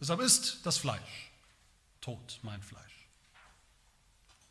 Deshalb 0.00 0.20
ist 0.20 0.66
das 0.66 0.78
Fleisch 0.78 1.30
tot, 2.00 2.40
mein 2.42 2.60
Fleisch. 2.60 3.06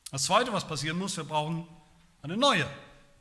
Das 0.09 0.23
Zweite, 0.23 0.53
was 0.53 0.65
passieren 0.65 0.97
muss, 0.97 1.17
wir 1.17 1.25
brauchen 1.25 1.67
eine 2.21 2.37
neue 2.37 2.65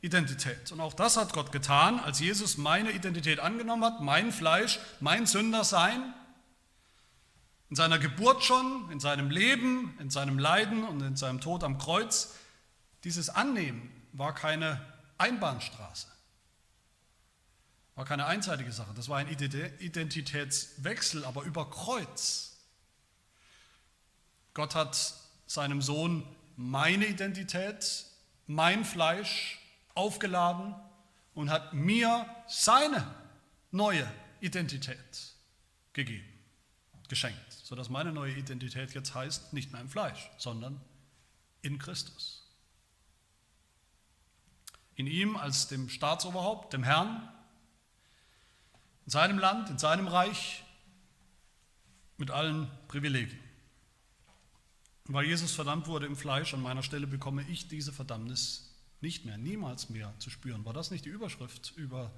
Identität. 0.00 0.70
Und 0.70 0.80
auch 0.80 0.94
das 0.94 1.16
hat 1.16 1.32
Gott 1.32 1.50
getan, 1.50 1.98
als 1.98 2.20
Jesus 2.20 2.56
meine 2.56 2.92
Identität 2.92 3.40
angenommen 3.40 3.84
hat, 3.84 4.00
mein 4.00 4.30
Fleisch, 4.30 4.78
mein 5.00 5.26
Sündersein, 5.26 6.14
in 7.68 7.74
seiner 7.74 7.98
Geburt 7.98 8.44
schon, 8.44 8.88
in 8.92 9.00
seinem 9.00 9.30
Leben, 9.30 9.96
in 9.98 10.10
seinem 10.10 10.38
Leiden 10.38 10.84
und 10.84 11.00
in 11.00 11.16
seinem 11.16 11.40
Tod 11.40 11.64
am 11.64 11.78
Kreuz. 11.78 12.36
Dieses 13.02 13.28
Annehmen 13.28 13.90
war 14.12 14.36
keine 14.36 14.80
Einbahnstraße, 15.18 16.06
war 18.00 18.06
keine 18.06 18.24
einseitige 18.24 18.72
Sache. 18.72 18.94
Das 18.94 19.10
war 19.10 19.18
ein 19.18 19.28
Identitätswechsel, 19.28 21.22
aber 21.26 21.42
über 21.42 21.68
Kreuz. 21.68 22.56
Gott 24.54 24.74
hat 24.74 25.12
seinem 25.46 25.82
Sohn 25.82 26.26
meine 26.56 27.04
Identität, 27.04 28.06
mein 28.46 28.86
Fleisch 28.86 29.60
aufgeladen 29.94 30.74
und 31.34 31.50
hat 31.50 31.74
mir 31.74 32.24
seine 32.48 33.06
neue 33.70 34.10
Identität 34.40 35.34
gegeben, 35.92 36.32
geschenkt 37.08 37.52
sodass 37.52 37.90
meine 37.90 38.12
neue 38.12 38.32
Identität 38.32 38.94
jetzt 38.94 39.14
heißt, 39.14 39.52
nicht 39.52 39.72
mehr 39.72 39.82
im 39.82 39.90
Fleisch, 39.90 40.30
sondern 40.38 40.80
in 41.60 41.78
Christus. 41.78 42.50
In 44.94 45.06
ihm 45.06 45.36
als 45.36 45.68
dem 45.68 45.90
Staatsoberhaupt, 45.90 46.72
dem 46.72 46.82
Herrn, 46.82 47.30
in 49.10 49.12
seinem 49.12 49.38
Land, 49.40 49.70
in 49.70 49.76
seinem 49.76 50.06
Reich, 50.06 50.62
mit 52.16 52.30
allen 52.30 52.70
Privilegien. 52.86 53.40
Und 55.08 55.14
weil 55.14 55.26
Jesus 55.26 55.50
verdammt 55.50 55.88
wurde 55.88 56.06
im 56.06 56.14
Fleisch, 56.14 56.54
an 56.54 56.62
meiner 56.62 56.84
Stelle 56.84 57.08
bekomme 57.08 57.42
ich 57.48 57.66
diese 57.66 57.92
Verdammnis 57.92 58.72
nicht 59.00 59.24
mehr, 59.24 59.36
niemals 59.36 59.90
mehr 59.90 60.14
zu 60.20 60.30
spüren. 60.30 60.64
War 60.64 60.74
das 60.74 60.92
nicht 60.92 61.06
die 61.06 61.08
Überschrift 61.08 61.72
über 61.74 62.12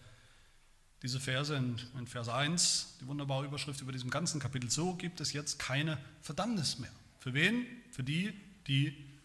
diese 1.01 1.19
Verse 1.19 1.57
in, 1.57 1.81
in 1.99 2.07
Vers 2.07 2.29
1, 2.29 2.99
die 3.01 3.07
wunderbare 3.07 3.47
Überschrift 3.47 3.81
über 3.81 3.93
diesem 3.93 4.11
ganzen 4.11 4.39
Kapitel. 4.39 4.71
So 4.71 4.95
gibt 4.95 5.23
es 5.23 5.33
jetzt 5.33 5.59
keine 5.59 5.97
Verdammnis 6.21 6.79
mehr. 6.79 6.93
Für 7.21 7.33
wen? 7.33 7.65
Für 7.91 8.05
die, 8.05 8.39
die 8.67 9.19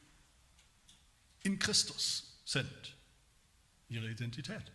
in 1.44 1.60
Christus 1.60 2.40
sind. 2.46 2.96
Ihre 3.90 4.10
Identität, 4.10 4.72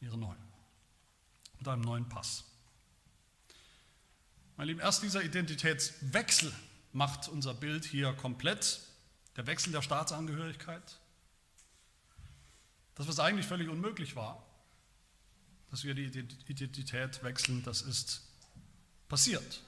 ihre 0.00 0.16
neue. 0.16 0.47
Mit 1.58 1.68
einem 1.68 1.82
neuen 1.82 2.08
Pass. 2.08 2.44
Meine 4.56 4.72
Lieben, 4.72 4.80
erst 4.80 5.02
dieser 5.02 5.22
Identitätswechsel 5.22 6.52
macht 6.92 7.28
unser 7.28 7.54
Bild 7.54 7.84
hier 7.84 8.12
komplett. 8.12 8.80
Der 9.36 9.46
Wechsel 9.46 9.72
der 9.72 9.82
Staatsangehörigkeit. 9.82 10.98
Das, 12.96 13.06
was 13.06 13.20
eigentlich 13.20 13.46
völlig 13.46 13.68
unmöglich 13.68 14.16
war, 14.16 14.44
dass 15.70 15.84
wir 15.84 15.94
die 15.94 16.06
Identität 16.48 17.22
wechseln, 17.22 17.62
das 17.62 17.82
ist 17.82 18.22
passiert. 19.08 19.62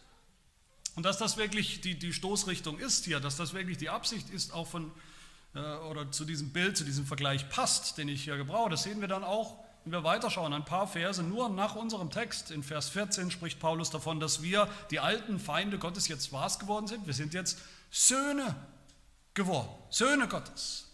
Und 0.97 1.05
dass 1.05 1.19
das 1.19 1.37
wirklich 1.37 1.81
die, 1.81 1.99
die 1.99 2.13
Stoßrichtung 2.13 2.79
ist 2.79 3.05
hier, 3.05 3.21
dass 3.21 3.37
das 3.37 3.53
wirklich 3.53 3.79
die 3.79 3.91
Absicht 3.91 4.29
ist, 4.31 4.53
auch 4.53 4.67
von, 4.67 4.91
äh, 5.55 5.61
oder 5.61 6.11
zu 6.11 6.25
diesem 6.25 6.53
Bild, 6.53 6.77
zu 6.77 6.85
diesem 6.85 7.07
Vergleich 7.07 7.49
passt, 7.49 7.99
den 7.99 8.09
ich 8.09 8.25
hier 8.25 8.37
gebrauche, 8.37 8.71
das 8.71 8.83
sehen 8.83 9.01
wir 9.01 9.09
dann 9.09 9.23
auch, 9.23 9.65
wenn 9.85 9.93
wir 9.93 10.05
weiterschauen, 10.05 10.53
ein 10.53 10.65
paar 10.65 10.87
Verse, 10.87 11.23
nur 11.23 11.49
nach 11.49 11.75
unserem 11.75 12.11
Text, 12.11 12.51
in 12.51 12.63
Vers 12.63 12.91
14 12.91 13.31
spricht 13.31 13.59
Paulus 13.59 13.91
davon, 13.91 14.21
dass 14.21 14.43
wir, 14.43 14.69
die 14.91 15.01
alten 15.01 15.39
Feinde 15.39 15.79
Gottes, 15.79 16.09
jetzt 16.09 16.33
was 16.33 16.59
geworden 16.59 16.87
sind. 16.87 17.07
Wir 17.07 17.15
sind 17.15 17.33
jetzt 17.33 17.59
Söhne 17.91 18.55
geworden, 19.35 19.71
Söhne 19.89 20.29
Gottes. 20.29 20.87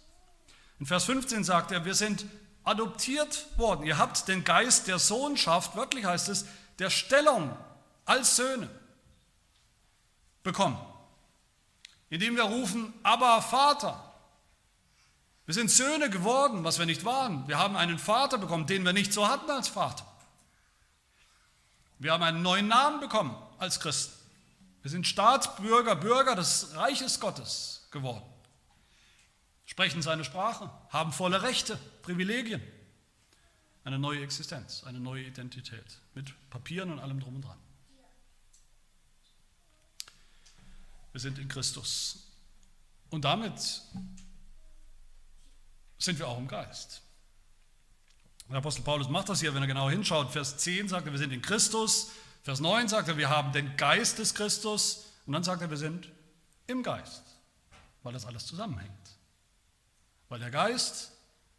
In 0.79 0.87
Vers 0.87 1.05
15 1.05 1.43
sagt 1.43 1.73
er, 1.73 1.85
wir 1.85 1.95
sind 1.95 2.27
adoptiert 2.65 3.47
worden. 3.57 3.85
Ihr 3.87 3.99
habt 3.99 4.29
den 4.29 4.45
Geist 4.45 4.89
der 4.89 4.99
Sohnschaft, 4.99 5.77
wörtlich 5.77 6.05
heißt 6.05 6.29
es, 6.29 6.47
der 6.79 6.91
Stellung 6.91 7.57
als 8.05 8.37
Söhne 8.37 8.69
bekommen, 10.43 10.79
indem 12.11 12.37
wir 12.37 12.45
rufen, 12.45 12.93
aber 13.03 13.43
Vater. 13.43 14.03
Wir 15.47 15.55
sind 15.55 15.71
Söhne 15.71 16.11
geworden, 16.11 16.65
was 16.65 16.79
wir 16.79 16.87
nicht 16.87 17.05
waren. 17.05 17.47
Wir 17.49 17.59
haben 17.59 17.77
einen 17.77 17.99
Vater 17.99 18.37
bekommen, 18.37 18.67
den 18.67 18.85
wir 18.85 18.93
nicht 18.93 19.13
so 19.13 19.29
hatten 19.29 19.51
als 19.51 19.69
Vater. 19.69 20.05
Wir 21.99 22.13
haben 22.13 22.23
einen 22.23 22.43
neuen 22.43 22.69
Namen 22.69 23.01
bekommen 23.01 23.35
als 23.59 23.81
Christen. 23.81 24.13
Wir 24.83 24.91
sind 24.91 25.07
Staatsbürger, 25.07 25.97
Bürger 25.97 26.35
des 26.35 26.75
Reiches 26.75 27.21
Gottes 27.21 27.89
geworden 27.91 28.27
sprechen 29.67 30.01
seine 30.01 30.25
Sprache, 30.25 30.71
haben 30.89 31.13
volle 31.13 31.43
Rechte, 31.43 31.79
Privilegien. 32.03 32.63
Eine 33.85 33.99
neue 33.99 34.23
Existenz, 34.23 34.83
eine 34.85 34.99
neue 34.99 35.25
Identität 35.25 36.01
mit 36.15 36.33
Papieren 36.51 36.91
und 36.91 36.99
allem 36.99 37.21
drum 37.21 37.37
und 37.37 37.43
dran. 37.43 37.59
wir 41.13 41.21
sind 41.21 41.39
in 41.39 41.49
Christus. 41.49 42.27
Und 43.11 43.25
damit 43.25 43.83
sind 45.99 46.19
wir 46.19 46.29
auch 46.29 46.39
im 46.39 46.49
Geist. 46.49 47.03
Der 48.49 48.59
Apostel 48.59 48.83
Paulus 48.83 49.09
macht 49.09 49.29
das 49.29 49.41
hier, 49.41 49.55
wenn 49.55 49.63
er 49.63 49.67
genau 49.67 49.91
hinschaut. 49.91 50.31
Vers 50.31 50.59
10 50.59 50.89
sagt 50.89 51.07
er, 51.07 51.13
wir 51.13 51.19
sind 51.19 51.33
in 51.33 51.43
Christus. 51.43 52.11
Vers 52.43 52.61
9 52.61 52.89
sagt 52.89 53.09
er, 53.09 53.17
wir 53.17 53.29
haben 53.29 53.53
den 53.53 53.77
Geist 53.77 54.19
des 54.19 54.35
Christus. 54.35 55.07
Und 55.27 55.33
dann 55.33 55.43
sagt 55.43 55.63
er, 55.63 55.71
wir 55.71 55.77
sind 55.77 56.09
im 56.69 56.83
Geist, 56.83 57.23
weil 58.03 58.13
das 58.13 58.25
alles 58.25 58.47
zusammenhängt. 58.47 58.93
Weil 60.29 60.39
der 60.39 60.51
Geist, 60.51 61.13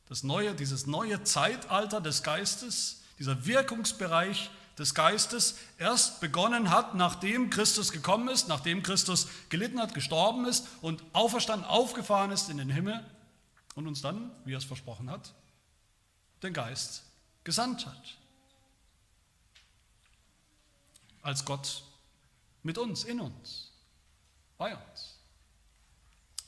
das 0.08 0.24
neue, 0.24 0.54
dieses 0.56 0.88
neue 0.88 1.24
Zeitalter 1.24 2.00
des 2.00 2.24
Geistes, 2.24 3.04
dieser 3.20 3.46
Wirkungsbereich 3.46 4.50
des 4.78 4.94
Geistes 4.94 5.56
erst 5.78 6.22
begonnen 6.22 6.70
hat, 6.70 6.96
nachdem 6.96 7.50
Christus 7.50 7.92
gekommen 7.92 8.30
ist, 8.30 8.48
nachdem 8.48 8.84
Christus 8.84 9.28
gelitten 9.50 9.82
hat, 9.82 9.94
gestorben 9.94 10.46
ist 10.46 10.68
und 10.82 11.04
auferstanden, 11.14 11.68
aufgefahren 11.68 12.32
ist 12.32 12.50
in 12.50 12.58
den 12.58 12.70
Himmel 12.70 13.04
und 13.78 13.86
uns 13.86 14.02
dann, 14.02 14.32
wie 14.44 14.54
er 14.54 14.58
es 14.58 14.66
versprochen 14.66 15.08
hat, 15.08 15.36
den 16.42 16.52
Geist 16.52 17.04
gesandt 17.44 17.86
hat. 17.86 18.18
Als 21.22 21.46
Gott 21.46 21.84
mit 22.64 22.80
uns, 22.80 23.04
in 23.04 23.20
uns, 23.20 23.72
bei 24.58 24.76
uns. 24.76 25.20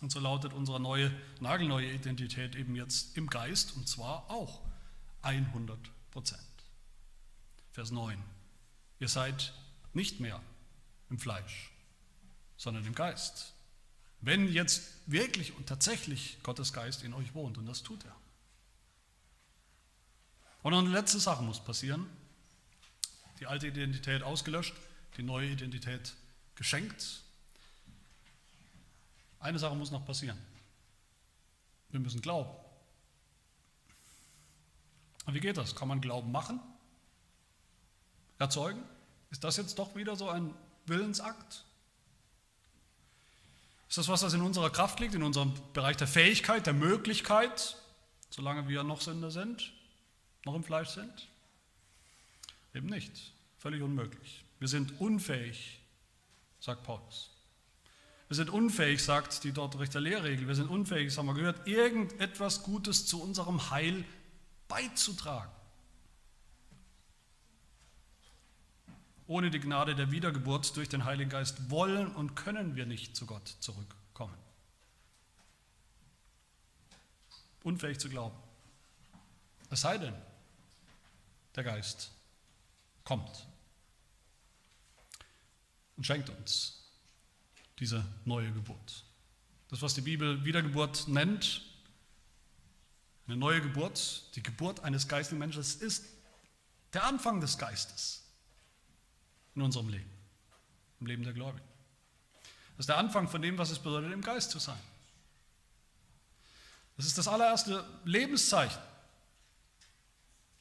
Und 0.01 0.11
so 0.11 0.19
lautet 0.19 0.53
unsere 0.53 0.79
neue, 0.79 1.11
nagelneue 1.39 1.91
Identität 1.91 2.55
eben 2.55 2.75
jetzt 2.75 3.15
im 3.15 3.29
Geist 3.29 3.75
und 3.75 3.87
zwar 3.87 4.27
auch 4.31 4.61
100 5.21 5.77
Prozent. 6.09 6.41
Vers 7.73 7.91
9. 7.91 8.17
Ihr 8.99 9.07
seid 9.07 9.53
nicht 9.93 10.19
mehr 10.19 10.41
im 11.11 11.19
Fleisch, 11.19 11.71
sondern 12.57 12.85
im 12.85 12.95
Geist. 12.95 13.53
Wenn 14.21 14.51
jetzt 14.51 14.83
wirklich 15.05 15.55
und 15.55 15.67
tatsächlich 15.67 16.37
Gottes 16.43 16.73
Geist 16.73 17.03
in 17.03 17.13
euch 17.13 17.33
wohnt, 17.33 17.57
und 17.57 17.65
das 17.65 17.83
tut 17.83 18.03
er. 18.05 18.15
Und 20.61 20.73
eine 20.73 20.89
letzte 20.89 21.19
Sache 21.19 21.41
muss 21.41 21.63
passieren. 21.63 22.05
Die 23.39 23.47
alte 23.47 23.67
Identität 23.67 24.23
ausgelöscht, 24.23 24.75
die 25.15 25.23
neue 25.23 25.49
Identität 25.49 26.13
geschenkt. 26.55 27.23
Eine 29.39 29.57
Sache 29.57 29.75
muss 29.75 29.91
noch 29.91 30.05
passieren. 30.05 30.37
Wir 31.89 32.01
müssen 32.01 32.21
glauben. 32.21 32.49
Und 35.25 35.33
wie 35.33 35.39
geht 35.39 35.57
das? 35.57 35.75
Kann 35.75 35.87
man 35.87 36.01
Glauben 36.01 36.31
machen? 36.31 36.59
Erzeugen? 38.37 38.83
Ist 39.31 39.43
das 39.43 39.57
jetzt 39.57 39.79
doch 39.79 39.95
wieder 39.95 40.15
so 40.15 40.29
ein 40.29 40.53
Willensakt? 40.85 41.63
Ist 43.89 43.97
das 43.97 44.07
was, 44.07 44.21
das 44.21 44.33
in 44.33 44.41
unserer 44.41 44.69
Kraft 44.69 44.99
liegt, 44.99 45.15
in 45.15 45.23
unserem 45.23 45.53
Bereich 45.73 45.97
der 45.97 46.07
Fähigkeit, 46.07 46.65
der 46.65 46.73
Möglichkeit, 46.73 47.75
solange 48.29 48.67
wir 48.67 48.83
noch 48.83 49.01
Sünder 49.01 49.31
sind? 49.31 49.73
noch 50.45 50.55
im 50.55 50.63
Fleisch 50.63 50.89
sind? 50.89 51.27
Eben 52.73 52.87
nicht. 52.87 53.33
Völlig 53.57 53.81
unmöglich. 53.81 54.43
Wir 54.59 54.67
sind 54.67 54.99
unfähig, 54.99 55.81
sagt 56.59 56.83
Paulus. 56.83 57.31
Wir 58.27 58.35
sind 58.35 58.49
unfähig, 58.49 59.03
sagt 59.03 59.43
die 59.43 59.51
dort 59.51 59.79
Richter 59.79 59.99
Lehrregel. 59.99 60.47
Wir 60.47 60.55
sind 60.55 60.69
unfähig, 60.69 61.07
das 61.07 61.17
haben 61.17 61.25
wir 61.25 61.33
gehört, 61.33 61.67
irgendetwas 61.67 62.63
Gutes 62.63 63.05
zu 63.05 63.21
unserem 63.21 63.71
Heil 63.71 64.05
beizutragen. 64.67 65.51
Ohne 69.29 69.51
die 69.51 69.59
Gnade 69.59 69.93
der 69.93 70.09
Wiedergeburt 70.09 70.75
durch 70.75 70.89
den 70.89 71.05
Heiligen 71.05 71.29
Geist 71.29 71.69
wollen 71.69 72.07
und 72.15 72.33
können 72.33 72.75
wir 72.75 72.87
nicht 72.87 73.15
zu 73.15 73.27
Gott 73.27 73.47
zurückkommen. 73.59 74.35
Unfähig 77.61 77.99
zu 77.99 78.09
glauben. 78.09 78.35
Es 79.69 79.81
sei 79.81 79.99
denn, 79.99 80.15
der 81.55 81.63
Geist 81.63 82.09
kommt 83.03 83.45
und 85.95 86.07
schenkt 86.07 86.31
uns 86.31 86.89
diese 87.77 88.03
neue 88.25 88.51
Geburt. 88.51 89.05
Das, 89.67 89.83
was 89.83 89.93
die 89.93 90.01
Bibel 90.01 90.43
Wiedergeburt 90.43 91.07
nennt, 91.07 91.61
eine 93.27 93.37
neue 93.37 93.61
Geburt, 93.61 94.35
die 94.35 94.41
Geburt 94.41 94.79
eines 94.79 95.07
geistlichen 95.07 95.37
Menschen, 95.37 95.61
ist 95.61 96.03
der 96.93 97.03
Anfang 97.03 97.41
des 97.41 97.59
Geistes 97.59 98.18
in 99.59 99.65
unserem 99.65 99.89
Leben, 99.89 100.09
im 100.99 101.07
Leben 101.07 101.23
der 101.23 101.33
Gläubigen. 101.33 101.67
Das 102.77 102.83
ist 102.83 102.89
der 102.89 102.97
Anfang 102.97 103.27
von 103.27 103.41
dem, 103.41 103.57
was 103.57 103.71
es 103.71 103.79
bedeutet, 103.79 104.11
im 104.13 104.21
Geist 104.21 104.51
zu 104.51 104.59
sein. 104.59 104.79
Das 106.97 107.05
ist 107.05 107.17
das 107.17 107.27
allererste 107.27 107.85
Lebenszeichen 108.05 108.81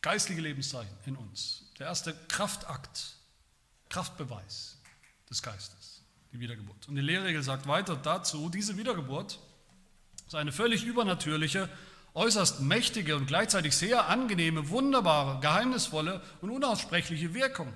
geistliche 0.02 0.40
Lebenszeichen 0.40 0.96
in 1.06 1.16
uns. 1.16 1.64
Der 1.78 1.86
erste 1.86 2.14
Kraftakt, 2.28 3.16
Kraftbeweis 3.88 4.78
des 5.28 5.42
Geistes, 5.42 6.02
die 6.32 6.40
Wiedergeburt. 6.40 6.88
Und 6.88 6.96
die 6.96 7.02
Lehrregel 7.02 7.42
sagt 7.42 7.66
weiter 7.66 7.96
dazu, 7.96 8.48
diese 8.48 8.76
Wiedergeburt 8.76 9.38
ist 10.26 10.34
eine 10.34 10.52
völlig 10.52 10.84
übernatürliche, 10.84 11.68
äußerst 12.14 12.60
mächtige 12.60 13.16
und 13.16 13.26
gleichzeitig 13.26 13.76
sehr 13.76 14.08
angenehme, 14.08 14.68
wunderbare, 14.70 15.40
geheimnisvolle 15.40 16.22
und 16.40 16.50
unaussprechliche 16.50 17.34
Wirkung. 17.34 17.72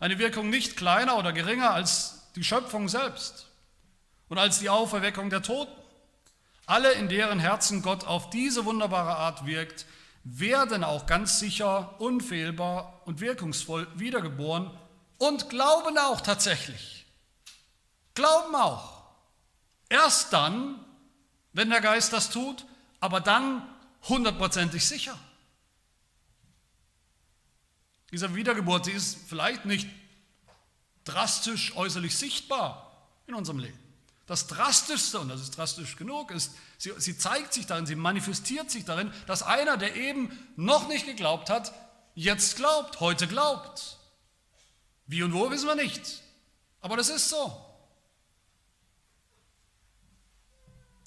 Eine 0.00 0.18
Wirkung 0.18 0.50
nicht 0.50 0.76
kleiner 0.76 1.16
oder 1.18 1.32
geringer 1.32 1.70
als 1.70 2.32
die 2.36 2.44
Schöpfung 2.44 2.88
selbst 2.88 3.46
und 4.28 4.38
als 4.38 4.58
die 4.58 4.68
Auferweckung 4.68 5.30
der 5.30 5.42
Toten. 5.42 5.72
Alle, 6.66 6.92
in 6.92 7.08
deren 7.08 7.38
Herzen 7.38 7.82
Gott 7.82 8.04
auf 8.04 8.30
diese 8.30 8.64
wunderbare 8.64 9.16
Art 9.16 9.46
wirkt, 9.46 9.86
werden 10.24 10.82
auch 10.82 11.06
ganz 11.06 11.38
sicher, 11.38 12.00
unfehlbar 12.00 13.02
und 13.04 13.20
wirkungsvoll 13.20 13.86
wiedergeboren 13.94 14.70
und 15.18 15.48
glauben 15.48 15.96
auch 15.98 16.20
tatsächlich. 16.20 17.06
Glauben 18.14 18.54
auch. 18.56 19.04
Erst 19.88 20.32
dann, 20.32 20.84
wenn 21.52 21.70
der 21.70 21.80
Geist 21.80 22.12
das 22.12 22.30
tut, 22.30 22.66
aber 22.98 23.20
dann 23.20 23.62
hundertprozentig 24.08 24.86
sicher. 24.86 25.16
Diese 28.16 28.34
Wiedergeburt, 28.34 28.86
die 28.86 28.92
ist 28.92 29.18
vielleicht 29.28 29.66
nicht 29.66 29.86
drastisch 31.04 31.76
äußerlich 31.76 32.16
sichtbar 32.16 33.06
in 33.26 33.34
unserem 33.34 33.58
Leben. 33.58 33.78
Das 34.24 34.46
Drastischste, 34.46 35.20
und 35.20 35.28
das 35.28 35.42
ist 35.42 35.50
drastisch 35.50 35.96
genug, 35.96 36.30
ist, 36.30 36.54
sie, 36.78 36.94
sie 36.96 37.18
zeigt 37.18 37.52
sich 37.52 37.66
darin, 37.66 37.84
sie 37.84 37.94
manifestiert 37.94 38.70
sich 38.70 38.86
darin, 38.86 39.12
dass 39.26 39.42
einer, 39.42 39.76
der 39.76 39.96
eben 39.96 40.30
noch 40.56 40.88
nicht 40.88 41.04
geglaubt 41.04 41.50
hat, 41.50 41.74
jetzt 42.14 42.56
glaubt, 42.56 43.00
heute 43.00 43.28
glaubt. 43.28 43.98
Wie 45.06 45.22
und 45.22 45.34
wo 45.34 45.50
wissen 45.50 45.66
wir 45.66 45.74
nicht. 45.74 46.22
Aber 46.80 46.96
das 46.96 47.10
ist 47.10 47.28
so. 47.28 47.66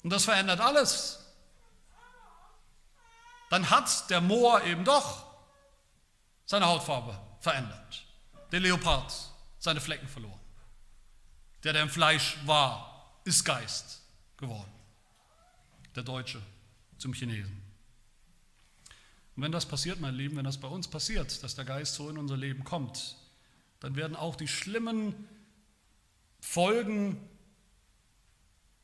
Und 0.04 0.10
das 0.10 0.26
verändert 0.26 0.60
alles. 0.60 1.18
Dann 3.50 3.68
hat 3.68 4.08
der 4.10 4.20
Moor 4.20 4.62
eben 4.62 4.84
doch 4.84 5.29
seine 6.50 6.66
Hautfarbe 6.66 7.16
verändert. 7.38 8.04
Der 8.50 8.58
Leopard 8.58 9.14
seine 9.60 9.80
Flecken 9.80 10.08
verloren. 10.08 10.40
Der, 11.62 11.72
der 11.72 11.82
im 11.82 11.88
Fleisch 11.88 12.38
war, 12.44 13.20
ist 13.22 13.44
Geist 13.44 14.02
geworden. 14.36 14.72
Der 15.94 16.02
Deutsche 16.02 16.42
zum 16.98 17.12
Chinesen. 17.12 17.62
Und 19.36 19.44
wenn 19.44 19.52
das 19.52 19.64
passiert, 19.64 20.00
mein 20.00 20.16
Lieben, 20.16 20.36
wenn 20.38 20.44
das 20.44 20.58
bei 20.58 20.66
uns 20.66 20.88
passiert, 20.88 21.40
dass 21.44 21.54
der 21.54 21.64
Geist 21.64 21.94
so 21.94 22.10
in 22.10 22.18
unser 22.18 22.36
Leben 22.36 22.64
kommt, 22.64 23.16
dann 23.78 23.94
werden 23.94 24.16
auch 24.16 24.34
die 24.34 24.48
schlimmen 24.48 25.28
Folgen 26.40 27.28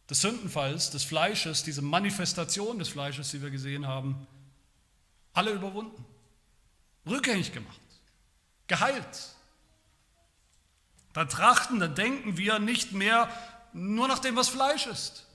des 0.09 0.21
Sündenfalls, 0.21 0.91
des 0.91 1.03
Fleisches, 1.03 1.65
diese 1.65 1.83
Manifestation 1.83 2.79
des 2.79 2.91
Fleisches, 2.91 3.33
die 3.33 3.43
wir 3.43 3.51
gesehen 3.51 3.89
haben, 3.89 4.29
alle 5.33 5.51
überwunden, 5.51 6.05
rückgängig 7.07 7.53
gemacht, 7.53 7.81
geheilt. 8.67 9.35
Da 11.13 11.25
trachten, 11.25 11.81
da 11.81 11.89
denken 11.89 12.37
wir 12.37 12.59
nicht 12.59 12.93
mehr 12.93 13.31
nur 13.73 14.09
nach 14.09 14.19
dem, 14.19 14.37
was 14.37 14.49
Fleisch 14.49 14.87
ist, 14.87 15.27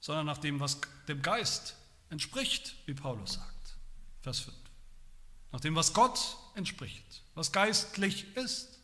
sondern 0.00 0.26
nach 0.26 0.38
dem, 0.38 0.60
was 0.60 0.78
dem 1.08 1.22
Geist 1.22 1.76
entspricht, 2.10 2.76
wie 2.86 2.94
Paulus 2.94 3.34
sagt. 3.34 3.76
Vers 4.22 4.40
5. 4.40 4.56
Nach 5.52 5.60
dem, 5.60 5.74
was 5.74 5.92
Gott 5.92 6.36
entspricht, 6.54 7.22
was 7.34 7.52
geistlich 7.52 8.36
ist. 8.36 8.78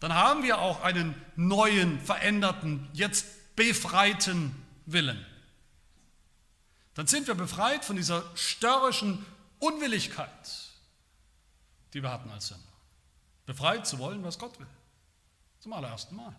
Dann 0.00 0.14
haben 0.14 0.42
wir 0.42 0.58
auch 0.58 0.82
einen 0.82 1.14
neuen, 1.36 2.00
veränderten, 2.00 2.88
jetzt 2.92 3.54
befreiten 3.54 4.54
Willen. 4.86 5.24
Dann 6.94 7.06
sind 7.06 7.26
wir 7.26 7.34
befreit 7.34 7.84
von 7.84 7.96
dieser 7.96 8.24
störrischen 8.34 9.24
Unwilligkeit, 9.62 10.70
die 11.92 12.02
wir 12.02 12.10
hatten 12.10 12.28
als 12.30 12.48
Sünder. 12.48 12.64
Befreit 13.46 13.86
zu 13.86 14.00
wollen, 14.00 14.24
was 14.24 14.38
Gott 14.38 14.58
will. 14.58 14.66
Zum 15.60 15.72
allerersten 15.72 16.16
Mal. 16.16 16.34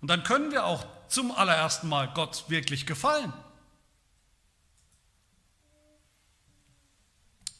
Und 0.00 0.08
dann 0.08 0.24
können 0.24 0.50
wir 0.50 0.64
auch 0.64 0.84
zum 1.06 1.30
allerersten 1.30 1.88
Mal 1.88 2.12
Gott 2.14 2.46
wirklich 2.48 2.84
gefallen. 2.84 3.32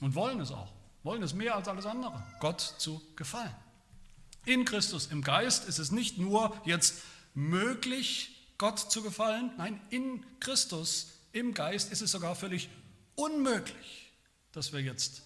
Und 0.00 0.16
wollen 0.16 0.40
es 0.40 0.50
auch. 0.50 0.72
Wollen 1.04 1.22
es 1.22 1.32
mehr 1.32 1.54
als 1.54 1.68
alles 1.68 1.86
andere, 1.86 2.26
Gott 2.40 2.60
zu 2.60 3.00
gefallen. 3.14 3.54
In 4.46 4.64
Christus, 4.64 5.06
im 5.06 5.22
Geist 5.22 5.68
ist 5.68 5.78
es 5.78 5.92
nicht 5.92 6.18
nur 6.18 6.60
jetzt 6.64 7.02
möglich, 7.34 8.52
Gott 8.58 8.80
zu 8.80 9.02
gefallen, 9.02 9.52
nein, 9.58 9.80
in 9.90 10.26
Christus, 10.40 11.20
im 11.32 11.54
Geist 11.54 11.92
ist 11.92 12.02
es 12.02 12.10
sogar 12.10 12.34
völlig 12.34 12.68
unmöglich, 13.20 14.12
dass 14.52 14.72
wir 14.72 14.80
jetzt 14.80 15.22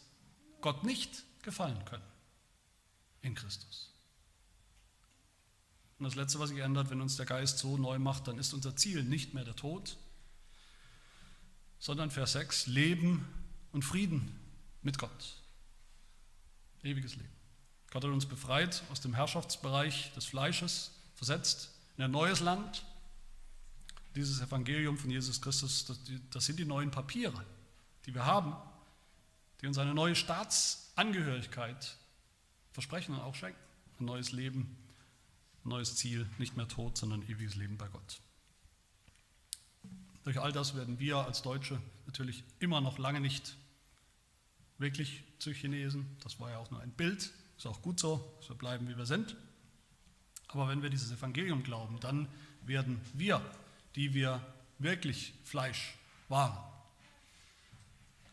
Gott 0.61 0.85
nicht 0.85 1.25
gefallen 1.43 1.85
können. 1.85 2.05
In 3.23 3.35
Christus. 3.35 3.91
Und 5.99 6.05
das 6.05 6.15
Letzte, 6.15 6.39
was 6.39 6.51
sich 6.51 6.59
ändert, 6.59 6.91
wenn 6.91 7.01
uns 7.01 7.17
der 7.17 7.25
Geist 7.25 7.59
so 7.59 7.79
neu 7.79 7.99
macht, 7.99 8.29
dann 8.29 8.39
ist 8.39 8.53
unser 8.53 8.77
Ziel 8.77 9.05
nicht 9.05 9.33
mehr 9.33 9.45
der 9.45 9.57
Tod, 9.57 9.97
sondern 11.79 12.11
Vers 12.11 12.33
6, 12.33 12.67
Leben 12.67 13.27
und 13.73 13.85
Frieden 13.85 14.39
mit 14.83 14.99
Gott. 14.99 15.43
Ewiges 16.83 17.17
Leben. 17.17 17.33
Gott 17.91 18.05
hat 18.05 18.11
uns 18.11 18.27
befreit 18.27 18.83
aus 18.91 19.01
dem 19.01 19.15
Herrschaftsbereich 19.15 20.13
des 20.15 20.27
Fleisches, 20.27 20.91
versetzt 21.15 21.71
in 21.97 22.05
ein 22.05 22.11
neues 22.11 22.41
Land. 22.41 22.85
Dieses 24.17 24.41
Evangelium 24.41 24.99
von 24.99 25.11
Jesus 25.11 25.41
Christus, 25.41 25.87
das 26.31 26.45
sind 26.45 26.59
die 26.59 26.65
neuen 26.65 26.91
Papiere, 26.91 27.45
die 28.07 28.15
wir 28.15 28.27
haben, 28.27 28.55
die 29.61 29.67
uns 29.67 29.79
eine 29.79 29.95
neue 29.95 30.15
Staatsangehörigkeit 30.15 31.97
versprechen 32.73 33.15
und 33.15 33.21
auch 33.21 33.35
schenken. 33.35 33.59
Ein 34.01 34.07
neues 34.07 34.33
Leben, 34.33 34.77
ein 35.65 35.69
neues 35.69 35.97
Ziel, 35.97 36.29
nicht 36.39 36.57
mehr 36.57 36.69
Tod, 36.69 36.99
sondern 36.99 37.23
ewiges 37.23 37.55
Leben 37.55 37.79
bei 37.79 37.89
Gott. 37.89 38.21
Durch 40.25 40.41
all 40.41 40.53
das 40.53 40.75
werden 40.75 40.99
wir 40.99 41.19
als 41.19 41.43
Deutsche 41.43 41.81
natürlich 42.07 42.45
immer 42.59 42.81
noch 42.81 42.99
lange 42.99 43.21
nicht 43.21 43.57
wirklich 44.79 45.23
zu 45.39 45.53
Chinesen. 45.53 46.17
Das 46.23 46.41
war 46.41 46.51
ja 46.51 46.59
auch 46.59 46.71
nur 46.71 46.81
ein 46.81 46.91
Bild, 46.91 47.31
ist 47.57 47.67
auch 47.67 47.83
gut 47.83 48.01
so, 48.01 48.35
dass 48.39 48.49
wir 48.49 48.57
bleiben, 48.57 48.89
wie 48.89 48.97
wir 48.97 49.07
sind. 49.07 49.37
Aber 50.49 50.69
wenn 50.69 50.83
wir 50.83 50.91
dieses 50.91 51.13
Evangelium 51.13 51.63
glauben, 51.63 52.01
dann 52.01 52.29
werden 52.63 53.01
wir, 53.13 53.41
die 53.97 54.15
wir 54.15 54.45
wirklich 54.79 55.35
Fleisch 55.45 55.95
waren, 56.29 56.57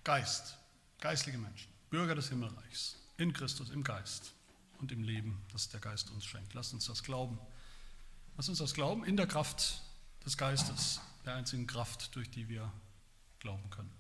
Geist, 0.04 0.58
geistliche 1.00 1.38
Menschen, 1.38 1.72
Bürger 1.90 2.16
des 2.16 2.30
Himmelreichs, 2.30 2.98
in 3.18 3.34
Christus, 3.34 3.70
im 3.70 3.84
Geist 3.84 4.34
und 4.80 4.92
im 4.92 5.04
Leben, 5.04 5.42
das 5.52 5.70
der 5.70 5.80
Geist 5.80 6.10
uns 6.10 6.26
schenkt. 6.26 6.54
Lass 6.54 6.74
uns 6.74 6.86
das 6.86 7.04
glauben. 7.04 7.40
Lass 8.36 8.50
uns 8.50 8.58
das 8.58 8.74
glauben 8.74 9.04
in 9.04 9.18
der 9.18 9.28
Kraft 9.28 9.82
des 10.26 10.38
Geistes, 10.38 11.02
der 11.26 11.36
einzigen 11.36 11.68
Kraft, 11.68 12.16
durch 12.16 12.30
die 12.30 12.50
wir 12.50 12.72
glauben 13.40 13.70
können. 13.70 13.92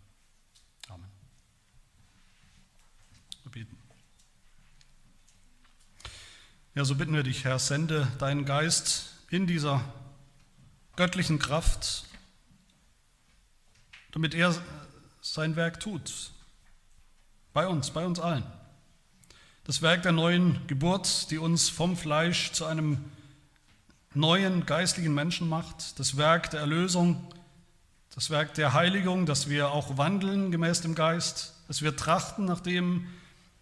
Amen. 0.89 1.09
Wir 3.43 3.51
beten. 3.51 3.77
Ja, 6.73 6.85
so 6.85 6.95
bitten 6.95 7.13
wir 7.13 7.23
dich, 7.23 7.43
Herr, 7.43 7.59
sende 7.59 8.07
deinen 8.17 8.45
Geist 8.45 9.13
in 9.29 9.45
dieser 9.45 9.83
göttlichen 10.95 11.37
Kraft, 11.37 12.05
damit 14.11 14.33
er 14.33 14.53
sein 15.21 15.55
Werk 15.55 15.79
tut. 15.79 16.31
Bei 17.53 17.67
uns, 17.67 17.91
bei 17.91 18.05
uns 18.05 18.19
allen. 18.19 18.43
Das 19.63 19.81
Werk 19.81 20.01
der 20.01 20.11
neuen 20.11 20.65
Geburt, 20.67 21.29
die 21.29 21.37
uns 21.37 21.69
vom 21.69 21.95
Fleisch 21.95 22.51
zu 22.51 22.65
einem 22.65 22.97
neuen 24.13 24.65
geistlichen 24.65 25.13
Menschen 25.13 25.47
macht. 25.47 25.99
Das 25.99 26.17
Werk 26.17 26.49
der 26.49 26.61
Erlösung, 26.61 27.31
das 28.13 28.29
Werk 28.29 28.55
der 28.55 28.73
Heiligung, 28.73 29.25
dass 29.25 29.47
wir 29.47 29.71
auch 29.71 29.97
wandeln 29.97 30.51
gemäß 30.51 30.81
dem 30.81 30.95
Geist, 30.95 31.53
dass 31.67 31.81
wir 31.81 31.95
trachten 31.95 32.45
nach 32.45 32.59
dem, 32.59 33.07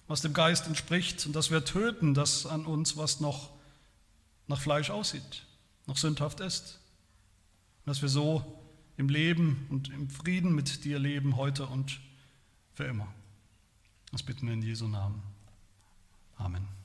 was 0.07 0.22
dem 0.22 0.34
Geist 0.34 0.66
entspricht 0.66 1.26
und 1.26 1.36
dass 1.36 1.51
wir 1.51 1.66
töten 1.66 2.14
das 2.14 2.45
an 2.45 2.66
uns, 2.66 2.97
was 2.97 3.20
noch 3.20 3.49
nach 4.47 4.62
Fleisch 4.62 4.89
aussieht, 4.89 5.43
noch 5.86 5.97
sündhaft 5.97 6.39
ist. 6.39 6.80
Und 7.86 7.91
dass 7.91 8.01
wir 8.01 8.10
so 8.10 8.59
im 9.00 9.08
Leben 9.08 9.66
und 9.70 9.89
im 9.89 10.10
Frieden 10.10 10.54
mit 10.54 10.84
dir 10.84 11.00
leben, 11.00 11.38
heute 11.38 11.66
und 11.66 12.02
für 12.74 12.84
immer. 12.84 13.08
Das 14.12 14.22
bitten 14.22 14.45
wir 14.45 14.54
in 14.54 14.62
Jesu 14.62 14.89
Namen. 14.89 15.24
Amen. 16.36 16.79